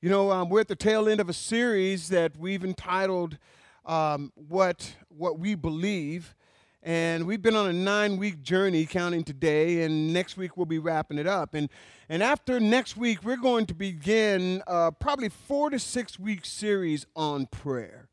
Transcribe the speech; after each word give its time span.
You 0.00 0.10
know, 0.10 0.30
um, 0.30 0.48
we're 0.48 0.60
at 0.60 0.68
the 0.68 0.76
tail 0.76 1.08
end 1.08 1.20
of 1.20 1.28
a 1.28 1.32
series 1.32 2.08
that 2.10 2.36
we've 2.36 2.64
entitled 2.64 3.36
um, 3.84 4.32
"What 4.36 4.94
What 5.08 5.40
We 5.40 5.56
Believe," 5.56 6.36
and 6.84 7.26
we've 7.26 7.42
been 7.42 7.56
on 7.56 7.68
a 7.68 7.72
nine-week 7.72 8.40
journey, 8.40 8.86
counting 8.86 9.24
today, 9.24 9.82
and 9.82 10.12
next 10.12 10.36
week 10.36 10.56
we'll 10.56 10.66
be 10.66 10.78
wrapping 10.78 11.18
it 11.18 11.26
up. 11.26 11.52
and 11.52 11.68
And 12.08 12.22
after 12.22 12.60
next 12.60 12.96
week, 12.96 13.24
we're 13.24 13.38
going 13.38 13.66
to 13.66 13.74
begin 13.74 14.62
uh, 14.68 14.92
probably 14.92 15.30
four 15.30 15.68
to 15.70 15.80
six 15.80 16.16
week 16.16 16.44
series 16.44 17.04
on 17.16 17.46
prayer. 17.46 18.08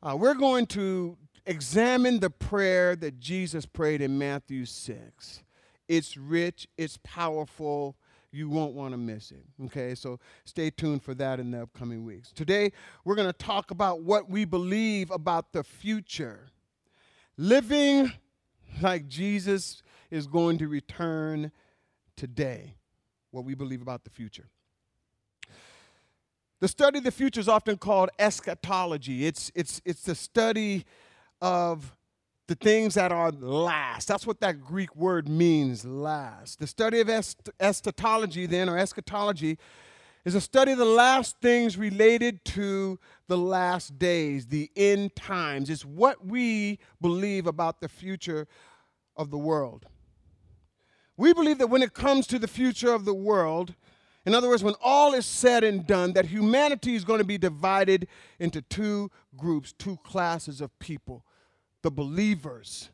Uh, 0.00 0.14
we're 0.16 0.34
going 0.34 0.66
to 0.66 1.16
examine 1.44 2.20
the 2.20 2.30
prayer 2.30 2.94
that 2.94 3.18
Jesus 3.18 3.66
prayed 3.66 4.00
in 4.00 4.16
Matthew 4.16 4.64
six. 4.64 5.42
It's 5.88 6.16
rich, 6.16 6.68
it's 6.78 7.00
powerful 7.02 7.96
you 8.34 8.48
won't 8.48 8.74
want 8.74 8.92
to 8.92 8.98
miss 8.98 9.30
it. 9.30 9.44
Okay, 9.66 9.94
so 9.94 10.18
stay 10.44 10.70
tuned 10.70 11.02
for 11.02 11.14
that 11.14 11.38
in 11.38 11.50
the 11.50 11.62
upcoming 11.62 12.04
weeks. 12.04 12.32
Today, 12.32 12.72
we're 13.04 13.14
going 13.14 13.28
to 13.28 13.32
talk 13.32 13.70
about 13.70 14.02
what 14.02 14.28
we 14.28 14.44
believe 14.44 15.10
about 15.10 15.52
the 15.52 15.62
future. 15.62 16.48
Living 17.36 18.12
like 18.82 19.08
Jesus 19.08 19.82
is 20.10 20.26
going 20.26 20.58
to 20.58 20.68
return 20.68 21.52
today. 22.16 22.74
What 23.30 23.44
we 23.44 23.54
believe 23.54 23.82
about 23.82 24.04
the 24.04 24.10
future. 24.10 24.48
The 26.60 26.68
study 26.68 26.98
of 26.98 27.04
the 27.04 27.10
future 27.10 27.40
is 27.40 27.48
often 27.48 27.76
called 27.76 28.10
eschatology. 28.18 29.26
It's, 29.26 29.52
it's, 29.54 29.82
it's 29.84 30.02
the 30.02 30.14
study 30.14 30.86
of 31.40 31.92
the 32.46 32.54
things 32.54 32.94
that 32.94 33.10
are 33.10 33.30
last. 33.30 34.08
That's 34.08 34.26
what 34.26 34.40
that 34.40 34.60
Greek 34.60 34.94
word 34.94 35.28
means, 35.28 35.84
last. 35.84 36.58
The 36.58 36.66
study 36.66 37.00
of 37.00 37.08
est- 37.08 37.48
eschatology, 37.58 38.46
then, 38.46 38.68
or 38.68 38.76
eschatology, 38.76 39.58
is 40.24 40.34
a 40.34 40.40
study 40.40 40.72
of 40.72 40.78
the 40.78 40.84
last 40.84 41.36
things 41.40 41.76
related 41.78 42.44
to 42.44 42.98
the 43.28 43.38
last 43.38 43.98
days, 43.98 44.46
the 44.46 44.70
end 44.76 45.16
times. 45.16 45.70
It's 45.70 45.84
what 45.84 46.26
we 46.26 46.78
believe 47.00 47.46
about 47.46 47.80
the 47.80 47.88
future 47.88 48.46
of 49.16 49.30
the 49.30 49.38
world. 49.38 49.86
We 51.16 51.32
believe 51.32 51.58
that 51.58 51.68
when 51.68 51.82
it 51.82 51.94
comes 51.94 52.26
to 52.28 52.38
the 52.38 52.48
future 52.48 52.92
of 52.92 53.04
the 53.04 53.14
world, 53.14 53.74
in 54.26 54.34
other 54.34 54.48
words, 54.48 54.64
when 54.64 54.74
all 54.82 55.14
is 55.14 55.26
said 55.26 55.62
and 55.62 55.86
done, 55.86 56.14
that 56.14 56.26
humanity 56.26 56.94
is 56.94 57.04
going 57.04 57.18
to 57.18 57.24
be 57.24 57.38
divided 57.38 58.08
into 58.38 58.62
two 58.62 59.10
groups, 59.36 59.72
two 59.72 59.98
classes 60.04 60.60
of 60.60 60.76
people 60.78 61.24
the 61.84 61.90
believers, 61.90 62.88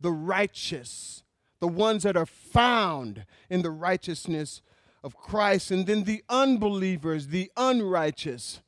the 0.00 0.12
righteous, 0.12 1.24
the 1.58 1.66
ones 1.66 2.04
that 2.04 2.16
are 2.16 2.24
found 2.24 3.26
in 3.50 3.62
the 3.62 3.72
righteousness 3.72 4.62
of 5.02 5.16
Christ, 5.16 5.72
and 5.72 5.84
then 5.84 6.04
the 6.04 6.22
unbelievers, 6.28 7.26
the 7.26 7.50
unrighteous, 7.56 8.60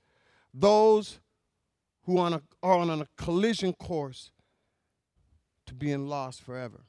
those 0.52 1.20
who 2.04 2.18
are 2.18 2.26
on 2.26 2.32
a, 2.34 2.42
are 2.60 2.78
on 2.78 2.90
a 2.90 3.06
collision 3.16 3.72
course 3.72 4.32
to 5.66 5.74
being 5.74 6.08
lost 6.08 6.42
forever. 6.42 6.80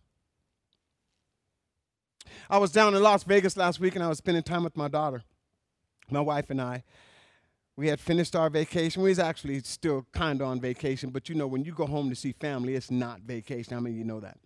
I 2.49 2.57
was 2.57 2.71
down 2.71 2.95
in 2.95 3.03
Las 3.03 3.23
Vegas 3.23 3.55
last 3.55 3.79
week 3.79 3.93
and 3.93 4.03
I 4.03 4.07
was 4.07 4.17
spending 4.17 4.41
time 4.41 4.63
with 4.63 4.75
my 4.75 4.87
daughter, 4.87 5.21
my 6.09 6.21
wife 6.21 6.49
and 6.49 6.59
I. 6.59 6.83
We 7.75 7.87
had 7.87 7.99
finished 7.99 8.35
our 8.35 8.49
vacation. 8.49 9.01
We 9.01 9.09
was 9.09 9.19
actually 9.19 9.59
still 9.61 10.05
kind 10.11 10.41
of 10.41 10.47
on 10.47 10.59
vacation, 10.59 11.09
but 11.09 11.27
you 11.27 11.35
know, 11.35 11.47
when 11.47 11.63
you 11.63 11.73
go 11.73 11.87
home 11.87 12.09
to 12.09 12.15
see 12.15 12.31
family, 12.33 12.75
it's 12.75 12.91
not 12.91 13.21
vacation. 13.21 13.75
Many 13.81 13.95
of 13.95 13.97
you 13.97 14.03
know 14.03 14.19
that? 14.19 14.37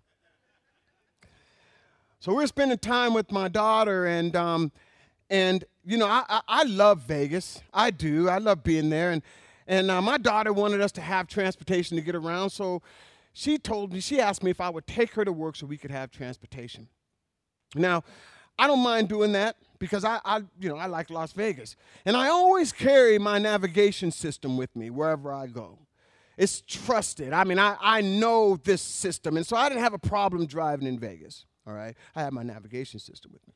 So 2.20 2.34
we're 2.34 2.48
spending 2.48 2.78
time 2.78 3.14
with 3.14 3.32
my 3.32 3.48
daughter, 3.48 4.06
and 4.06 4.36
um, 4.36 4.72
and 5.30 5.64
you 5.86 5.98
know, 5.98 6.08
I, 6.08 6.24
I, 6.30 6.42
I 6.48 6.64
love 6.64 7.02
Vegas. 7.02 7.62
I 7.74 7.92
do. 7.92 8.30
I 8.30 8.38
love 8.38 8.64
being 8.64 8.90
there, 8.90 9.12
and 9.12 9.22
and 9.68 9.92
uh, 9.92 10.02
my 10.02 10.18
daughter 10.18 10.54
wanted 10.54 10.82
us 10.82 10.94
to 10.94 11.02
have 11.02 11.28
transportation 11.28 11.98
to 11.98 12.02
get 12.02 12.16
around, 12.16 12.52
so 12.52 12.82
she 13.34 13.58
told 13.58 13.94
me 13.94 14.00
she 14.00 14.20
asked 14.20 14.42
me 14.42 14.50
if 14.50 14.62
I 14.62 14.70
would 14.70 14.88
take 14.88 15.12
her 15.12 15.26
to 15.26 15.32
work 15.32 15.58
so 15.58 15.68
we 15.68 15.78
could 15.78 15.92
have 15.92 16.10
transportation. 16.10 16.88
Now, 17.76 18.04
I 18.58 18.66
don't 18.66 18.82
mind 18.82 19.10
doing 19.10 19.34
that 19.34 19.58
because 19.80 20.04
I, 20.04 20.20
I, 20.24 20.42
you 20.60 20.70
know, 20.70 20.78
I 20.78 20.88
like 20.88 21.10
Las 21.10 21.34
Vegas. 21.34 21.76
And 22.06 22.16
I 22.16 22.30
always 22.30 22.72
carry 22.72 23.18
my 23.20 23.38
navigation 23.40 24.12
system 24.12 24.58
with 24.58 24.76
me 24.76 24.90
wherever 24.90 25.32
I 25.32 25.48
go. 25.48 25.80
It's 26.38 26.62
trusted. 26.62 27.34
I 27.34 27.44
mean, 27.44 27.60
I, 27.60 27.78
I 27.80 28.02
know 28.02 28.58
this 28.58 28.82
system. 28.82 29.38
And 29.38 29.46
so 29.46 29.58
I 29.58 29.70
didn't 29.70 29.84
have 29.84 29.94
a 29.94 30.00
problem 30.00 30.46
driving 30.46 30.88
in 30.88 31.00
Vegas. 31.00 31.46
All 31.66 31.74
right. 31.74 31.96
I 32.16 32.22
had 32.22 32.34
my 32.34 32.44
navigation 32.44 33.00
system 33.00 33.32
with 33.34 33.46
me. 33.48 33.54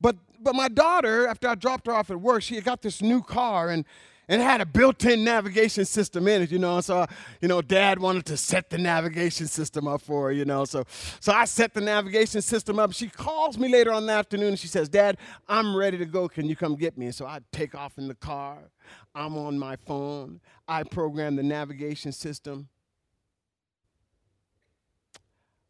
But 0.00 0.16
but 0.40 0.54
my 0.54 0.68
daughter, 0.68 1.26
after 1.26 1.48
I 1.48 1.54
dropped 1.54 1.86
her 1.86 1.92
off 1.92 2.10
at 2.10 2.20
work, 2.20 2.42
she 2.42 2.56
had 2.56 2.64
got 2.64 2.82
this 2.82 3.00
new 3.00 3.22
car 3.22 3.70
and 3.70 3.86
and 4.28 4.40
it 4.40 4.44
had 4.44 4.60
a 4.60 4.66
built-in 4.66 5.22
navigation 5.24 5.84
system 5.84 6.26
in 6.28 6.42
it, 6.42 6.50
you 6.50 6.58
know. 6.58 6.80
So, 6.80 7.06
you 7.40 7.48
know, 7.48 7.60
Dad 7.60 7.98
wanted 7.98 8.24
to 8.26 8.36
set 8.36 8.70
the 8.70 8.78
navigation 8.78 9.46
system 9.46 9.86
up 9.86 10.00
for 10.00 10.24
her, 10.24 10.32
you 10.32 10.44
know. 10.44 10.64
So, 10.64 10.84
so 11.20 11.32
I 11.32 11.44
set 11.44 11.74
the 11.74 11.80
navigation 11.80 12.40
system 12.40 12.78
up. 12.78 12.92
She 12.92 13.08
calls 13.08 13.58
me 13.58 13.68
later 13.68 13.92
on 13.92 14.06
the 14.06 14.12
afternoon 14.12 14.48
and 14.48 14.58
she 14.58 14.68
says, 14.68 14.88
"Dad, 14.88 15.18
I'm 15.48 15.76
ready 15.76 15.98
to 15.98 16.06
go. 16.06 16.28
Can 16.28 16.48
you 16.48 16.56
come 16.56 16.76
get 16.76 16.96
me?" 16.96 17.06
And 17.06 17.14
so 17.14 17.26
I 17.26 17.40
take 17.52 17.74
off 17.74 17.98
in 17.98 18.08
the 18.08 18.14
car. 18.14 18.70
I'm 19.14 19.36
on 19.36 19.58
my 19.58 19.76
phone. 19.76 20.40
I 20.66 20.82
program 20.84 21.36
the 21.36 21.42
navigation 21.42 22.12
system. 22.12 22.68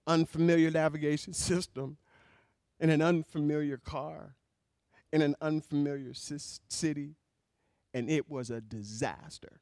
Unfamiliar 0.07 0.71
navigation 0.71 1.33
system 1.33 1.97
in 2.79 2.91
an 2.91 3.01
unfamiliar 3.01 3.79
car 3.79 4.35
in 5.15 5.23
an 5.23 5.37
unfamiliar 5.41 6.13
city 6.13 7.15
and 7.95 8.11
it 8.11 8.29
was 8.29 8.51
a 8.51 8.61
disaster. 8.61 9.61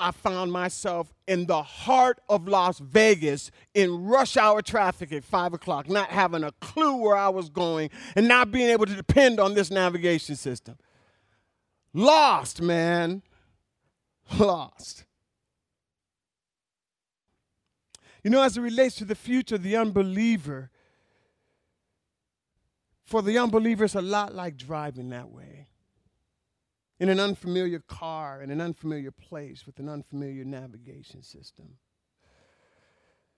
I 0.00 0.12
found 0.12 0.50
myself 0.50 1.12
in 1.28 1.44
the 1.44 1.62
heart 1.62 2.20
of 2.26 2.48
Las 2.48 2.78
Vegas 2.78 3.50
in 3.74 4.06
rush 4.06 4.38
hour 4.38 4.62
traffic 4.62 5.12
at 5.12 5.22
five 5.22 5.52
o'clock, 5.52 5.90
not 5.90 6.08
having 6.08 6.42
a 6.42 6.52
clue 6.52 6.96
where 6.96 7.16
I 7.16 7.28
was 7.28 7.50
going 7.50 7.90
and 8.16 8.26
not 8.26 8.50
being 8.50 8.70
able 8.70 8.86
to 8.86 8.96
depend 8.96 9.38
on 9.38 9.52
this 9.52 9.70
navigation 9.70 10.36
system. 10.36 10.78
Lost, 11.92 12.62
man. 12.62 13.22
Lost. 14.38 15.04
You 18.24 18.30
know, 18.30 18.42
as 18.42 18.56
it 18.56 18.62
relates 18.62 18.96
to 18.96 19.04
the 19.04 19.14
future, 19.14 19.58
the 19.58 19.76
unbeliever, 19.76 20.70
for 23.04 23.20
the 23.20 23.36
unbeliever, 23.36 23.84
it's 23.84 23.94
a 23.94 24.00
lot 24.00 24.34
like 24.34 24.56
driving 24.56 25.10
that 25.10 25.30
way 25.30 25.69
in 27.00 27.08
an 27.08 27.18
unfamiliar 27.18 27.80
car, 27.80 28.42
in 28.42 28.50
an 28.50 28.60
unfamiliar 28.60 29.10
place, 29.10 29.66
with 29.66 29.78
an 29.78 29.88
unfamiliar 29.88 30.44
navigation 30.44 31.22
system. 31.22 31.78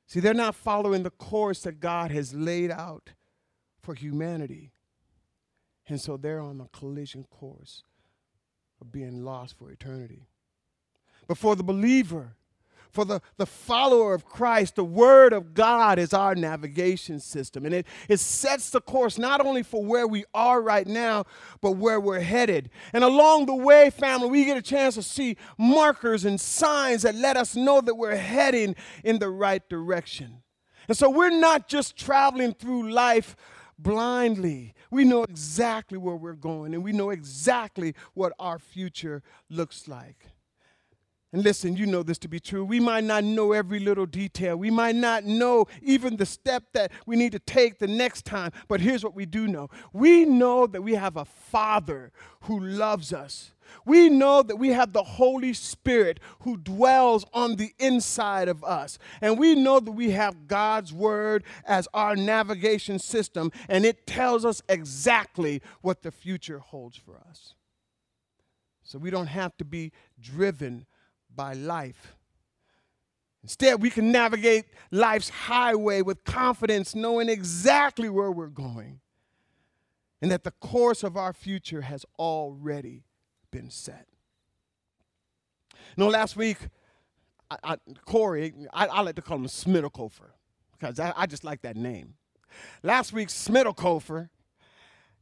See, 0.06 0.18
they're 0.18 0.34
not 0.34 0.56
following 0.56 1.04
the 1.04 1.10
course 1.10 1.62
that 1.62 1.78
God 1.80 2.10
has 2.10 2.34
laid 2.34 2.72
out 2.72 3.10
for 3.80 3.94
humanity. 3.94 4.72
And 5.88 6.00
so 6.00 6.16
they're 6.16 6.40
on 6.40 6.60
a 6.60 6.76
collision 6.76 7.24
course 7.24 7.84
of 8.80 8.90
being 8.90 9.24
lost 9.24 9.56
for 9.56 9.70
eternity. 9.70 10.26
But 11.28 11.38
for 11.38 11.54
the 11.54 11.62
believer, 11.62 12.34
for 12.92 13.04
the, 13.04 13.20
the 13.38 13.46
follower 13.46 14.14
of 14.14 14.24
Christ, 14.24 14.76
the 14.76 14.84
Word 14.84 15.32
of 15.32 15.54
God 15.54 15.98
is 15.98 16.12
our 16.12 16.34
navigation 16.34 17.20
system. 17.20 17.64
And 17.64 17.74
it, 17.74 17.86
it 18.08 18.20
sets 18.20 18.70
the 18.70 18.80
course 18.80 19.18
not 19.18 19.44
only 19.44 19.62
for 19.62 19.82
where 19.84 20.06
we 20.06 20.24
are 20.34 20.60
right 20.60 20.86
now, 20.86 21.24
but 21.60 21.72
where 21.72 21.98
we're 21.98 22.20
headed. 22.20 22.70
And 22.92 23.02
along 23.02 23.46
the 23.46 23.54
way, 23.54 23.90
family, 23.90 24.28
we 24.28 24.44
get 24.44 24.56
a 24.56 24.62
chance 24.62 24.94
to 24.96 25.02
see 25.02 25.36
markers 25.56 26.24
and 26.24 26.40
signs 26.40 27.02
that 27.02 27.14
let 27.14 27.36
us 27.36 27.56
know 27.56 27.80
that 27.80 27.94
we're 27.94 28.16
heading 28.16 28.76
in 29.02 29.18
the 29.18 29.30
right 29.30 29.66
direction. 29.68 30.42
And 30.88 30.96
so 30.96 31.08
we're 31.08 31.30
not 31.30 31.68
just 31.68 31.96
traveling 31.96 32.52
through 32.52 32.90
life 32.90 33.36
blindly. 33.78 34.74
We 34.90 35.04
know 35.04 35.22
exactly 35.22 35.96
where 35.96 36.16
we're 36.16 36.34
going, 36.34 36.74
and 36.74 36.84
we 36.84 36.92
know 36.92 37.10
exactly 37.10 37.94
what 38.14 38.32
our 38.38 38.58
future 38.58 39.22
looks 39.48 39.88
like. 39.88 40.26
And 41.32 41.42
listen, 41.42 41.76
you 41.76 41.86
know 41.86 42.02
this 42.02 42.18
to 42.18 42.28
be 42.28 42.40
true. 42.40 42.62
We 42.62 42.78
might 42.78 43.04
not 43.04 43.24
know 43.24 43.52
every 43.52 43.78
little 43.78 44.04
detail. 44.04 44.56
We 44.56 44.70
might 44.70 44.96
not 44.96 45.24
know 45.24 45.66
even 45.80 46.16
the 46.16 46.26
step 46.26 46.64
that 46.74 46.92
we 47.06 47.16
need 47.16 47.32
to 47.32 47.38
take 47.38 47.78
the 47.78 47.86
next 47.86 48.26
time. 48.26 48.52
But 48.68 48.80
here's 48.82 49.02
what 49.02 49.14
we 49.14 49.24
do 49.24 49.48
know 49.48 49.70
we 49.94 50.26
know 50.26 50.66
that 50.66 50.82
we 50.82 50.94
have 50.94 51.16
a 51.16 51.24
Father 51.24 52.12
who 52.42 52.60
loves 52.60 53.14
us. 53.14 53.52
We 53.86 54.10
know 54.10 54.42
that 54.42 54.56
we 54.56 54.68
have 54.70 54.92
the 54.92 55.02
Holy 55.02 55.54
Spirit 55.54 56.20
who 56.40 56.58
dwells 56.58 57.24
on 57.32 57.56
the 57.56 57.72
inside 57.78 58.48
of 58.48 58.62
us. 58.62 58.98
And 59.22 59.38
we 59.38 59.54
know 59.54 59.80
that 59.80 59.92
we 59.92 60.10
have 60.10 60.46
God's 60.46 60.92
Word 60.92 61.44
as 61.64 61.88
our 61.94 62.14
navigation 62.14 62.98
system, 62.98 63.50
and 63.70 63.86
it 63.86 64.06
tells 64.06 64.44
us 64.44 64.62
exactly 64.68 65.62
what 65.80 66.02
the 66.02 66.12
future 66.12 66.58
holds 66.58 66.98
for 66.98 67.16
us. 67.30 67.54
So 68.82 68.98
we 68.98 69.08
don't 69.08 69.28
have 69.28 69.56
to 69.56 69.64
be 69.64 69.92
driven 70.20 70.84
by 71.34 71.52
life. 71.54 72.16
Instead, 73.42 73.82
we 73.82 73.90
can 73.90 74.12
navigate 74.12 74.66
life's 74.90 75.28
highway 75.28 76.00
with 76.00 76.22
confidence, 76.24 76.94
knowing 76.94 77.28
exactly 77.28 78.08
where 78.08 78.30
we're 78.30 78.46
going. 78.46 79.00
and 80.20 80.30
that 80.30 80.44
the 80.44 80.52
course 80.52 81.02
of 81.02 81.16
our 81.16 81.32
future 81.32 81.80
has 81.80 82.06
already 82.16 83.02
been 83.50 83.68
set. 83.68 84.06
You 85.96 86.04
know, 86.04 86.08
last 86.08 86.36
week, 86.36 86.58
I, 87.50 87.56
I, 87.64 87.76
Corey, 88.06 88.54
I, 88.72 88.86
I, 88.86 89.00
like 89.00 89.16
to 89.16 89.22
call 89.22 89.38
him 89.38 89.46
Smiddlekofer 89.46 90.30
because 90.78 91.00
I, 91.00 91.26
just 91.26 91.42
like 91.42 91.62
that 91.62 91.76
name. 91.76 92.14
Last 92.84 93.12
week, 93.12 93.28
Smiddlekofer 93.28 94.28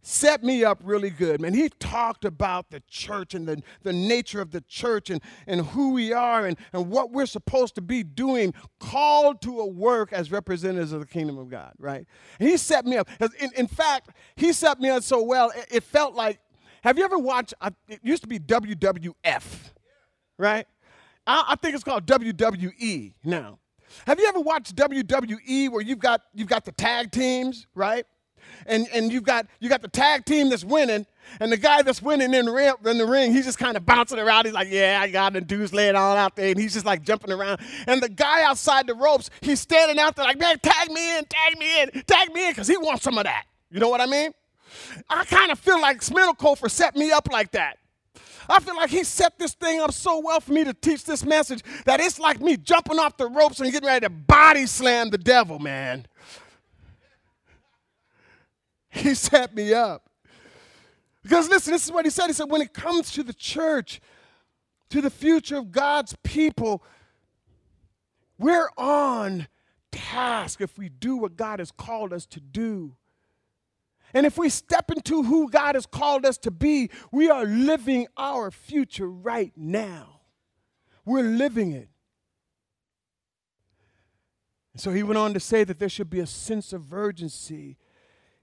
set 0.03 0.43
me 0.43 0.65
up 0.65 0.81
really 0.83 1.11
good, 1.11 1.41
man. 1.41 1.55
He 1.55 1.69
talked 1.69 2.25
about 2.25 2.71
the 2.71 2.83
church 2.89 3.35
and 3.35 3.47
the, 3.47 3.63
the 3.83 3.93
nature 3.93 4.41
of 4.41 4.51
the 4.51 4.63
church 4.63 5.11
and, 5.11 5.21
and 5.47 5.67
who 5.67 5.93
we 5.93 6.13
are 6.13 6.47
and, 6.47 6.57
and 6.73 6.91
what 6.91 7.13
we're 7.13 7.27
supposed 7.27 7.75
to 7.77 7.81
be 7.81 8.03
doing, 8.03 8.55
called 8.79 9.43
to 9.43 9.61
a 9.61 9.67
work 9.67 10.13
as 10.13 10.33
representatives 10.33 10.93
of 10.93 11.01
the 11.01 11.07
kingdom 11.07 11.39
of 11.39 11.49
God, 11.49 11.73
right? 11.79 12.07
And 12.39 12.49
he 12.49 12.57
set 12.57 12.87
me 12.87 12.97
up. 12.97 13.09
In, 13.39 13.51
in 13.57 13.67
fact, 13.67 14.11
he 14.37 14.53
set 14.53 14.81
me 14.81 14.89
up 14.89 15.03
so 15.03 15.23
well, 15.23 15.51
it, 15.51 15.67
it 15.71 15.83
felt 15.83 16.15
like, 16.15 16.41
have 16.83 16.97
you 16.99 17.05
ever 17.05 17.19
watched, 17.19 17.53
it 17.89 18.01
used 18.03 18.23
to 18.23 18.29
be 18.29 18.39
WWF, 18.39 19.73
right? 20.39 20.67
I, 21.27 21.45
I 21.49 21.57
think 21.57 21.75
it's 21.75 21.85
called 21.85 22.07
WWE 22.07 23.15
now. 23.25 23.59
Have 24.07 24.21
you 24.21 24.27
ever 24.27 24.41
watched 24.41 24.77
WWE 24.77 25.71
where 25.71 25.83
you've 25.83 25.99
got, 25.99 26.23
you've 26.33 26.49
got 26.49 26.65
the 26.65 26.73
tag 26.73 27.11
teams, 27.11 27.67
right? 27.75 28.07
And, 28.67 28.87
and 28.93 29.13
you've 29.13 29.25
got 29.25 29.47
you 29.59 29.69
got 29.69 29.83
the 29.83 29.89
tag 29.89 30.25
team 30.25 30.51
that's 30.51 30.65
winning, 30.65 31.07
and 31.41 31.53
the 31.53 31.57
guy 31.57 31.83
that's 31.83 32.03
winning 32.03 32.35
in 32.35 32.47
the 32.47 32.53
ring, 32.53 32.73
in 32.85 32.99
the 32.99 33.07
ring 33.07 33.33
he's 33.33 33.45
just 33.45 33.59
kind 33.59 33.77
of 33.77 33.87
bouncing 33.87 34.19
around. 34.19 34.47
He's 34.47 34.55
like, 34.55 34.69
yeah, 34.71 34.99
I 35.01 35.11
got 35.11 35.33
the 35.33 35.41
dudes 35.41 35.73
laying 35.73 35.97
all 35.97 36.17
out 36.17 36.37
there, 36.37 36.51
and 36.51 36.59
he's 36.59 36.75
just 36.75 36.87
like 36.87 37.03
jumping 37.03 37.33
around. 37.33 37.61
And 37.87 38.03
the 38.03 38.09
guy 38.09 38.43
outside 38.43 38.87
the 38.87 38.95
ropes, 38.95 39.31
he's 39.41 39.61
standing 39.61 39.99
out 39.99 40.17
there 40.17 40.25
like, 40.25 40.39
man, 40.39 40.59
tag 40.61 40.91
me 40.91 41.19
in, 41.19 41.25
tag 41.25 41.59
me 41.59 41.83
in, 41.83 42.03
tag 42.07 42.33
me 42.33 42.47
in, 42.47 42.53
because 42.53 42.69
he 42.69 42.77
wants 42.77 43.03
some 43.03 43.19
of 43.19 43.25
that. 43.25 43.45
You 43.71 43.81
know 43.81 43.89
what 43.89 44.01
I 44.01 44.07
mean? 44.07 44.33
I 45.09 45.25
kind 45.25 45.51
of 45.51 45.59
feel 45.59 45.81
like 45.81 46.01
Smiddlekofer 46.01 46.71
set 46.71 46.97
me 46.97 47.11
up 47.11 47.29
like 47.31 47.53
that. 47.53 47.79
I 48.49 48.59
feel 48.59 48.75
like 48.77 48.91
he 48.91 49.05
set 49.05 49.39
this 49.39 49.55
thing 49.55 49.81
up 49.81 49.93
so 49.93 50.19
well 50.19 50.41
for 50.41 50.53
me 50.53 50.65
to 50.65 50.75
teach 50.75 51.05
this 51.05 51.25
message 51.25 51.63
that 51.85 52.01
it's 52.01 52.19
like 52.19 52.41
me 52.41 52.57
jumping 52.57 52.99
off 52.99 53.17
the 53.17 53.29
ropes 53.29 53.61
and 53.61 53.71
getting 53.71 53.87
ready 53.87 54.07
to 54.07 54.11
body 54.11 54.67
slam 54.67 55.11
the 55.11 55.19
devil, 55.19 55.61
man. 55.61 56.07
He 59.01 59.15
set 59.15 59.55
me 59.55 59.73
up. 59.73 60.11
Because 61.23 61.49
listen, 61.49 61.73
this 61.73 61.85
is 61.85 61.93
what 61.93 62.05
he 62.05 62.11
said. 62.11 62.27
He 62.27 62.33
said, 62.33 62.51
when 62.51 62.63
it 62.63 62.73
comes 62.73 63.13
to 63.13 63.23
the 63.23 63.35
church, 63.35 64.01
to 64.89 65.01
the 65.01 65.11
future 65.11 65.59
of 65.59 65.71
God's 65.71 66.17
people, 66.25 66.83
we're 68.39 68.71
on 68.77 69.47
task 69.93 70.61
if 70.61 70.79
we 70.79 70.89
do 70.89 71.17
what 71.17 71.37
God 71.37 71.59
has 71.59 71.71
called 71.71 72.13
us 72.13 72.27
to 72.27 72.41
do. 72.41 72.97
And 74.13 74.27
if 74.27 74.39
we 74.39 74.49
step 74.49 74.91
into 74.91 75.23
who 75.23 75.49
God 75.51 75.77
has 75.77 75.87
called 75.87 76.27
us 76.27 76.37
to 76.39 76.51
be, 76.51 76.91
we 77.13 77.31
are 77.31 77.45
living 77.45 78.09
our 78.17 78.51
future 78.51 79.09
right 79.09 79.53
now. 79.57 80.23
We're 81.05 81.23
living 81.23 81.73
it. 81.73 81.89
And 84.73 84.81
so 84.81 84.91
he 84.91 85.03
went 85.03 85.19
on 85.19 85.35
to 85.35 85.41
say 85.41 85.65
that 85.65 85.79
there 85.79 85.89
should 85.89 86.11
be 86.11 86.21
a 86.21 86.27
sense 86.27 86.73
of 86.73 86.93
urgency 86.93 87.77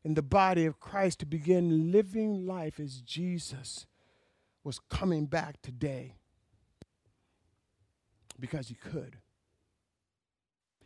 in 0.08 0.14
the 0.14 0.22
body 0.22 0.66
of 0.66 0.80
Christ 0.80 1.20
to 1.20 1.26
begin 1.26 1.92
living 1.92 2.46
life 2.46 2.80
as 2.80 3.02
Jesus 3.02 3.88
was 4.64 4.80
coming 4.90 5.26
back 5.26 5.62
today 5.62 6.16
because 8.40 8.70
he 8.70 8.76
could. 8.76 9.18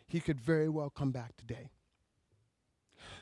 He 0.07 0.19
could 0.21 0.41
very 0.41 0.67
well 0.69 0.89
come 0.89 1.11
back 1.11 1.37
today. 1.37 1.69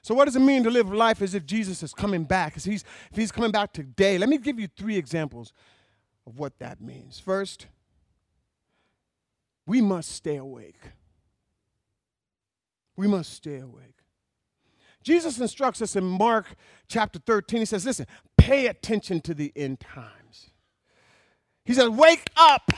So, 0.02 0.16
what 0.16 0.24
does 0.24 0.38
it 0.38 0.40
mean 0.40 0.64
to 0.64 0.70
live 0.70 0.90
life 0.90 1.22
as 1.22 1.36
if 1.36 1.46
Jesus 1.46 1.84
is 1.84 1.94
coming 1.94 2.24
back? 2.24 2.56
As 2.56 2.64
he's, 2.64 2.86
if 3.12 3.18
he's 3.18 3.34
coming 3.34 3.52
back 3.52 3.74
today, 3.74 4.18
let 4.18 4.30
me 4.30 4.38
give 4.38 4.58
you 4.58 4.70
three 4.70 4.96
examples 4.96 5.52
of 6.26 6.40
what 6.40 6.58
that 6.60 6.80
means. 6.80 7.20
First, 7.20 7.68
we 9.66 9.82
must 9.82 10.14
stay 10.14 10.38
awake. 10.38 10.80
We 12.96 13.06
must 13.06 13.34
stay 13.34 13.58
awake. 13.58 13.99
Jesus 15.04 15.40
instructs 15.40 15.82
us 15.82 15.96
in 15.96 16.04
Mark 16.04 16.46
chapter 16.88 17.20
13. 17.20 17.60
He 17.62 17.66
says, 17.66 17.86
Listen, 17.86 18.06
pay 18.38 18.68
attention 18.68 19.22
to 19.22 19.34
the 19.34 19.52
end 19.56 19.80
times. 19.80 20.52
He 21.64 21.74
says, 21.74 21.90
Wake 21.90 22.30
up, 22.36 22.72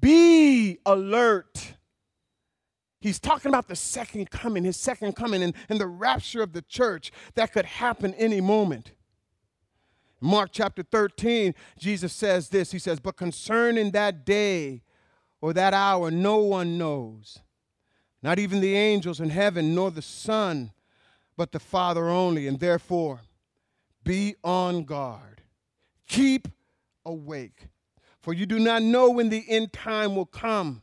be 0.00 0.78
alert. 0.84 1.74
He's 3.00 3.18
talking 3.18 3.48
about 3.48 3.68
the 3.68 3.76
second 3.76 4.30
coming, 4.30 4.64
his 4.64 4.76
second 4.76 5.16
coming, 5.16 5.42
and, 5.42 5.54
and 5.68 5.80
the 5.80 5.88
rapture 5.88 6.42
of 6.42 6.52
the 6.52 6.62
church 6.62 7.10
that 7.34 7.52
could 7.52 7.64
happen 7.64 8.14
any 8.14 8.40
moment. 8.40 8.92
Mark 10.20 10.50
chapter 10.52 10.84
13, 10.84 11.52
Jesus 11.78 12.12
says 12.12 12.48
this 12.48 12.70
He 12.70 12.78
says, 12.78 13.00
But 13.00 13.16
concerning 13.16 13.90
that 13.90 14.24
day 14.24 14.82
or 15.40 15.52
that 15.52 15.74
hour, 15.74 16.10
no 16.10 16.38
one 16.38 16.78
knows, 16.78 17.40
not 18.22 18.38
even 18.38 18.60
the 18.60 18.76
angels 18.76 19.20
in 19.20 19.30
heaven, 19.30 19.74
nor 19.74 19.90
the 19.90 20.02
Son 20.02 20.70
but 21.36 21.52
the 21.52 21.60
Father 21.60 22.08
only. 22.08 22.46
And 22.46 22.58
therefore, 22.60 23.20
be 24.04 24.34
on 24.42 24.84
guard. 24.84 25.42
Keep 26.06 26.48
awake. 27.04 27.68
For 28.20 28.32
you 28.32 28.46
do 28.46 28.58
not 28.58 28.82
know 28.82 29.10
when 29.10 29.28
the 29.28 29.44
end 29.48 29.72
time 29.72 30.14
will 30.14 30.26
come. 30.26 30.82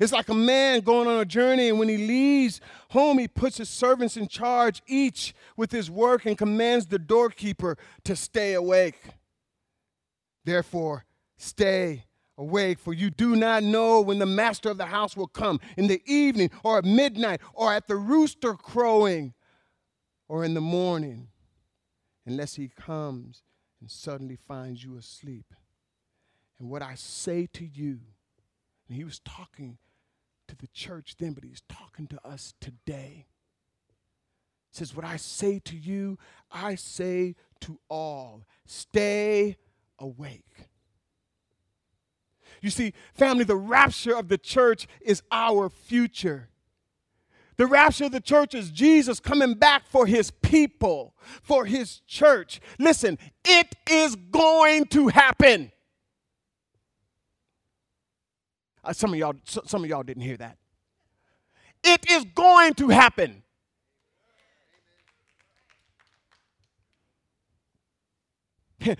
It's 0.00 0.12
like 0.12 0.28
a 0.28 0.34
man 0.34 0.80
going 0.80 1.06
on 1.06 1.18
a 1.18 1.24
journey, 1.24 1.68
and 1.68 1.78
when 1.78 1.88
he 1.88 1.98
leaves 1.98 2.60
home, 2.90 3.18
he 3.18 3.28
puts 3.28 3.58
his 3.58 3.68
servants 3.68 4.16
in 4.16 4.26
charge, 4.26 4.82
each 4.86 5.34
with 5.56 5.70
his 5.70 5.90
work, 5.90 6.24
and 6.24 6.38
commands 6.38 6.86
the 6.86 6.98
doorkeeper 6.98 7.76
to 8.04 8.16
stay 8.16 8.54
awake. 8.54 9.10
Therefore, 10.44 11.04
stay 11.36 12.04
awake, 12.38 12.78
for 12.78 12.94
you 12.94 13.10
do 13.10 13.36
not 13.36 13.62
know 13.62 14.00
when 14.00 14.18
the 14.18 14.26
master 14.26 14.70
of 14.70 14.78
the 14.78 14.86
house 14.86 15.16
will 15.16 15.26
come 15.26 15.60
in 15.76 15.88
the 15.88 16.02
evening, 16.06 16.50
or 16.64 16.78
at 16.78 16.84
midnight, 16.84 17.40
or 17.52 17.72
at 17.72 17.86
the 17.86 17.96
rooster 17.96 18.54
crowing 18.54 19.34
or 20.32 20.44
in 20.44 20.54
the 20.54 20.62
morning 20.62 21.28
unless 22.24 22.54
he 22.54 22.66
comes 22.66 23.42
and 23.82 23.90
suddenly 23.90 24.38
finds 24.48 24.82
you 24.82 24.96
asleep. 24.96 25.52
And 26.58 26.70
what 26.70 26.80
I 26.80 26.94
say 26.94 27.46
to 27.52 27.66
you, 27.66 27.98
and 28.88 28.96
he 28.96 29.04
was 29.04 29.18
talking 29.18 29.76
to 30.48 30.56
the 30.56 30.68
church 30.68 31.16
then, 31.18 31.34
but 31.34 31.44
he's 31.44 31.60
talking 31.68 32.06
to 32.06 32.26
us 32.26 32.54
today. 32.62 33.26
Says, 34.70 34.96
What 34.96 35.04
I 35.04 35.18
say 35.18 35.58
to 35.66 35.76
you, 35.76 36.16
I 36.50 36.76
say 36.76 37.34
to 37.60 37.78
all 37.90 38.46
stay 38.64 39.58
awake. 39.98 40.70
You 42.62 42.70
see, 42.70 42.94
family, 43.12 43.44
the 43.44 43.54
rapture 43.56 44.16
of 44.16 44.28
the 44.28 44.38
church 44.38 44.86
is 45.02 45.22
our 45.30 45.68
future. 45.68 46.48
The 47.62 47.68
rapture 47.68 48.06
of 48.06 48.10
the 48.10 48.20
church 48.20 48.56
is 48.56 48.72
Jesus 48.72 49.20
coming 49.20 49.54
back 49.54 49.86
for 49.86 50.04
his 50.04 50.32
people, 50.32 51.14
for 51.44 51.64
his 51.64 52.00
church. 52.08 52.60
Listen, 52.76 53.20
it 53.44 53.76
is 53.88 54.16
going 54.16 54.86
to 54.86 55.06
happen. 55.06 55.70
Uh, 58.82 58.92
some 58.92 59.12
of 59.12 59.18
y'all 59.20 59.36
some 59.44 59.84
of 59.84 59.88
y'all 59.88 60.02
didn't 60.02 60.24
hear 60.24 60.36
that. 60.38 60.56
It 61.84 62.10
is 62.10 62.24
going 62.34 62.74
to 62.74 62.88
happen. 62.88 63.44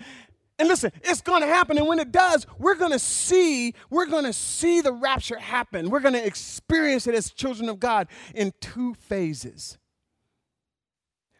And 0.59 0.67
listen, 0.67 0.91
it's 1.03 1.21
going 1.21 1.41
to 1.41 1.47
happen. 1.47 1.77
And 1.77 1.87
when 1.87 1.99
it 1.99 2.11
does, 2.11 2.45
we're 2.59 2.75
going 2.75 2.91
to 2.91 2.99
see, 2.99 3.73
we're 3.89 4.05
going 4.05 4.25
to 4.25 4.33
see 4.33 4.81
the 4.81 4.93
rapture 4.93 5.37
happen. 5.37 5.89
We're 5.89 5.99
going 5.99 6.13
to 6.13 6.25
experience 6.25 7.07
it 7.07 7.15
as 7.15 7.31
children 7.31 7.69
of 7.69 7.79
God 7.79 8.07
in 8.35 8.53
two 8.61 8.93
phases. 8.93 9.77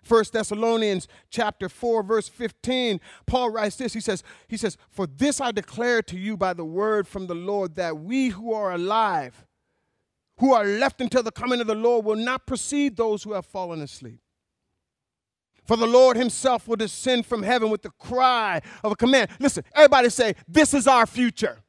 First 0.04 0.34
Thessalonians 0.34 1.08
chapter 1.30 1.70
4 1.70 2.04
verse 2.04 2.28
15 2.28 3.00
Paul 3.26 3.52
writes 3.52 3.78
this 3.78 3.94
he 3.94 4.02
says 4.02 4.22
he 4.50 4.58
says 4.58 4.78
for 4.90 5.08
this 5.08 5.40
I 5.40 5.54
declare 5.54 6.02
to 6.04 6.18
you 6.18 6.36
by 6.36 6.54
the 6.54 6.66
word 6.66 7.08
from 7.08 7.28
the 7.28 7.36
Lord 7.36 7.76
that 7.76 7.98
we 7.98 8.28
who 8.28 8.54
are 8.54 8.74
alive 8.74 9.46
who 10.40 10.54
are 10.54 10.66
left 10.66 11.00
until 11.00 11.24
the 11.24 11.32
coming 11.32 11.62
of 11.62 11.68
the 11.68 11.76
Lord 11.76 12.04
will 12.04 12.18
not 12.18 12.46
precede 12.46 12.98
those 12.98 13.24
who 13.24 13.32
have 13.32 13.46
fallen 13.46 13.82
asleep 13.82 14.20
for 15.66 15.78
the 15.78 15.88
Lord 15.88 16.18
himself 16.18 16.68
will 16.68 16.76
descend 16.76 17.26
from 17.26 17.44
heaven 17.44 17.70
with 17.70 17.82
the 17.82 17.92
cry 17.92 18.62
of 18.84 18.92
a 18.92 18.96
command. 18.96 19.30
Listen, 19.40 19.64
everybody 19.74 20.10
say, 20.10 20.36
This 20.48 20.74
is 20.74 20.88
our 20.88 21.06
future. 21.06 21.60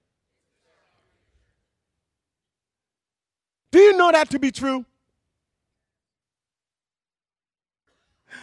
Do 3.70 3.78
you 3.80 3.96
know 3.96 4.12
that 4.12 4.30
to 4.30 4.38
be 4.38 4.50
true? 4.50 4.84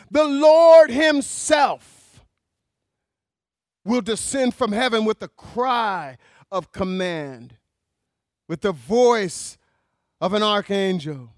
The 0.10 0.26
Lord 0.26 0.92
himself 0.92 2.24
will 3.86 4.02
descend 4.02 4.54
from 4.54 4.72
heaven 4.72 5.06
with 5.06 5.20
the 5.20 5.30
cry 5.30 6.18
of 6.52 6.72
command, 6.72 7.56
with 8.48 8.62
the 8.62 8.74
voice 8.74 9.58
of 10.20 10.34
an 10.34 10.44
archangel 10.44 11.31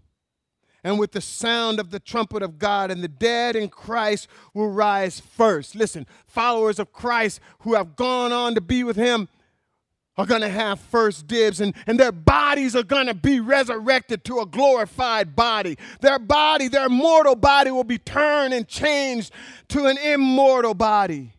and 0.84 1.00
with 1.00 1.12
the 1.12 1.22
sound 1.22 1.80
of 1.80 1.92
the 1.92 2.00
trumpet 2.00 2.44
of 2.44 2.60
God, 2.60 2.92
and 2.92 3.04
the 3.04 3.08
dead 3.08 3.56
in 3.56 3.70
Christ 3.70 4.28
will 4.54 4.70
rise 4.70 5.20
first. 5.20 5.75
Listen, 5.75 6.06
followers 6.25 6.80
of 6.80 6.92
Christ 6.92 7.40
who 7.60 7.75
have 7.75 7.96
gone 7.96 8.32
on 8.32 8.56
to 8.56 8.62
be 8.62 8.84
with 8.84 8.96
Him 8.96 9.30
are 10.18 10.25
going 10.25 10.42
to 10.42 10.50
have 10.50 10.80
first 10.80 11.25
dibs, 11.25 11.60
and, 11.60 11.74
and 11.88 12.00
their 12.00 12.12
bodies 12.12 12.75
are 12.75 12.84
going 12.84 13.08
to 13.08 13.13
be 13.13 13.40
resurrected 13.40 14.24
to 14.25 14.40
a 14.40 14.46
glorified 14.46 15.36
body. 15.36 15.78
Their 16.02 16.20
body, 16.20 16.68
their 16.68 16.90
mortal 16.90 17.36
body, 17.36 17.72
will 17.72 17.84
be 17.84 17.98
turned 17.98 18.54
and 18.54 18.68
changed 18.68 19.32
to 19.70 19.86
an 19.86 19.98
immortal 19.98 20.75
body. 20.75 21.32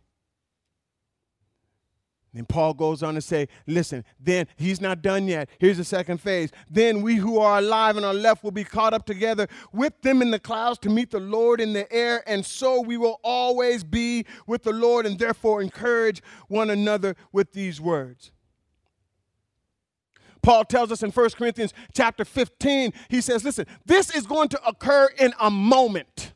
Then 2.35 2.47
Paul 2.47 2.75
goes 2.75 3.05
on 3.05 3.15
to 3.15 3.21
say, 3.21 3.47
listen, 3.69 4.05
then 4.19 4.49
he's 4.57 4.81
not 4.81 5.03
done 5.03 5.29
yet. 5.29 5.49
Here's 5.61 5.77
the 5.77 5.85
second 5.85 6.21
phase. 6.21 6.51
Then 6.69 7.01
we 7.01 7.15
who 7.15 7.39
are 7.39 7.59
alive 7.59 7.97
and 7.97 8.05
are 8.05 8.13
left 8.13 8.43
will 8.43 8.51
be 8.51 8.65
caught 8.65 8.93
up 8.93 9.07
together 9.07 9.47
with 9.73 10.03
them 10.03 10.21
in 10.21 10.33
the 10.33 10.41
clouds 10.41 10.81
to 10.81 10.91
meet 10.91 11.13
the 11.13 11.21
Lord 11.21 11.61
in 11.61 11.73
the 11.73 11.91
air, 11.93 12.25
and 12.27 12.45
so 12.45 12.81
we 12.81 12.97
will 12.97 13.21
always 13.23 13.85
be 13.85 14.27
with 14.49 14.65
the 14.65 14.73
Lord, 14.73 15.07
and 15.07 15.17
therefore 15.17 15.63
encourage 15.63 16.23
one 16.49 16.71
another 16.71 17.15
with 17.31 17.53
these 17.53 17.81
words. 17.81 18.33
Paul 20.43 20.65
tells 20.65 20.91
us 20.91 21.05
in 21.05 21.11
1 21.11 21.31
Corinthians 21.31 21.73
chapter 21.95 22.25
15, 22.25 22.93
he 23.09 23.21
says, 23.21 23.45
listen, 23.45 23.67
this 23.87 24.15
is 24.15 24.27
going 24.27 24.49
to 24.49 24.67
occur 24.67 25.09
in 25.19 25.33
a 25.41 25.51
moment, 25.51 26.33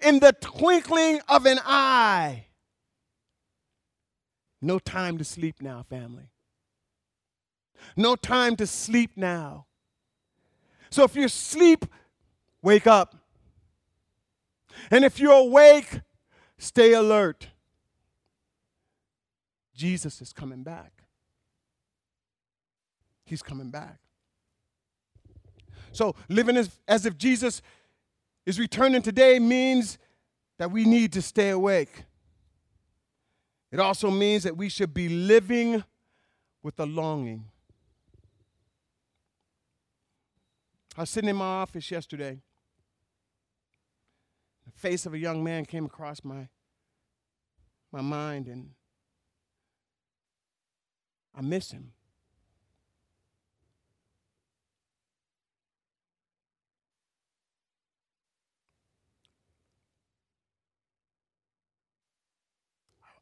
in 0.00 0.20
the 0.20 0.32
twinkling 0.40 1.20
of 1.28 1.44
an 1.44 1.60
eye. 1.64 2.46
No 4.64 4.78
time 4.78 5.18
to 5.18 5.24
sleep 5.24 5.60
now, 5.60 5.84
family. 5.90 6.30
No 7.98 8.16
time 8.16 8.56
to 8.56 8.66
sleep 8.66 9.10
now. 9.14 9.66
So 10.88 11.04
if 11.04 11.14
you're 11.14 11.26
asleep, 11.26 11.84
wake 12.62 12.86
up. 12.86 13.14
And 14.90 15.04
if 15.04 15.20
you're 15.20 15.34
awake, 15.34 16.00
stay 16.56 16.94
alert. 16.94 17.48
Jesus 19.74 20.22
is 20.22 20.32
coming 20.32 20.62
back. 20.62 21.02
He's 23.26 23.42
coming 23.42 23.70
back. 23.70 23.98
So 25.92 26.14
living 26.30 26.56
as, 26.56 26.70
as 26.88 27.04
if 27.04 27.18
Jesus 27.18 27.60
is 28.46 28.58
returning 28.58 29.02
today 29.02 29.38
means 29.38 29.98
that 30.56 30.70
we 30.70 30.86
need 30.86 31.12
to 31.12 31.20
stay 31.20 31.50
awake. 31.50 32.04
It 33.74 33.80
also 33.80 34.08
means 34.08 34.44
that 34.44 34.56
we 34.56 34.68
should 34.68 34.94
be 34.94 35.08
living 35.08 35.82
with 36.62 36.78
a 36.78 36.86
longing. 36.86 37.46
I 40.96 41.00
was 41.00 41.10
sitting 41.10 41.28
in 41.28 41.34
my 41.34 41.44
office 41.44 41.90
yesterday. 41.90 42.40
The 44.64 44.70
face 44.70 45.06
of 45.06 45.14
a 45.14 45.18
young 45.18 45.42
man 45.42 45.64
came 45.64 45.86
across 45.86 46.22
my, 46.22 46.46
my 47.90 48.00
mind, 48.00 48.46
and 48.46 48.70
I 51.34 51.40
miss 51.40 51.72
him. 51.72 51.93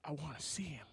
I 0.04 0.12
want 0.12 0.36
to 0.36 0.42
see 0.42 0.64
him. 0.64 0.86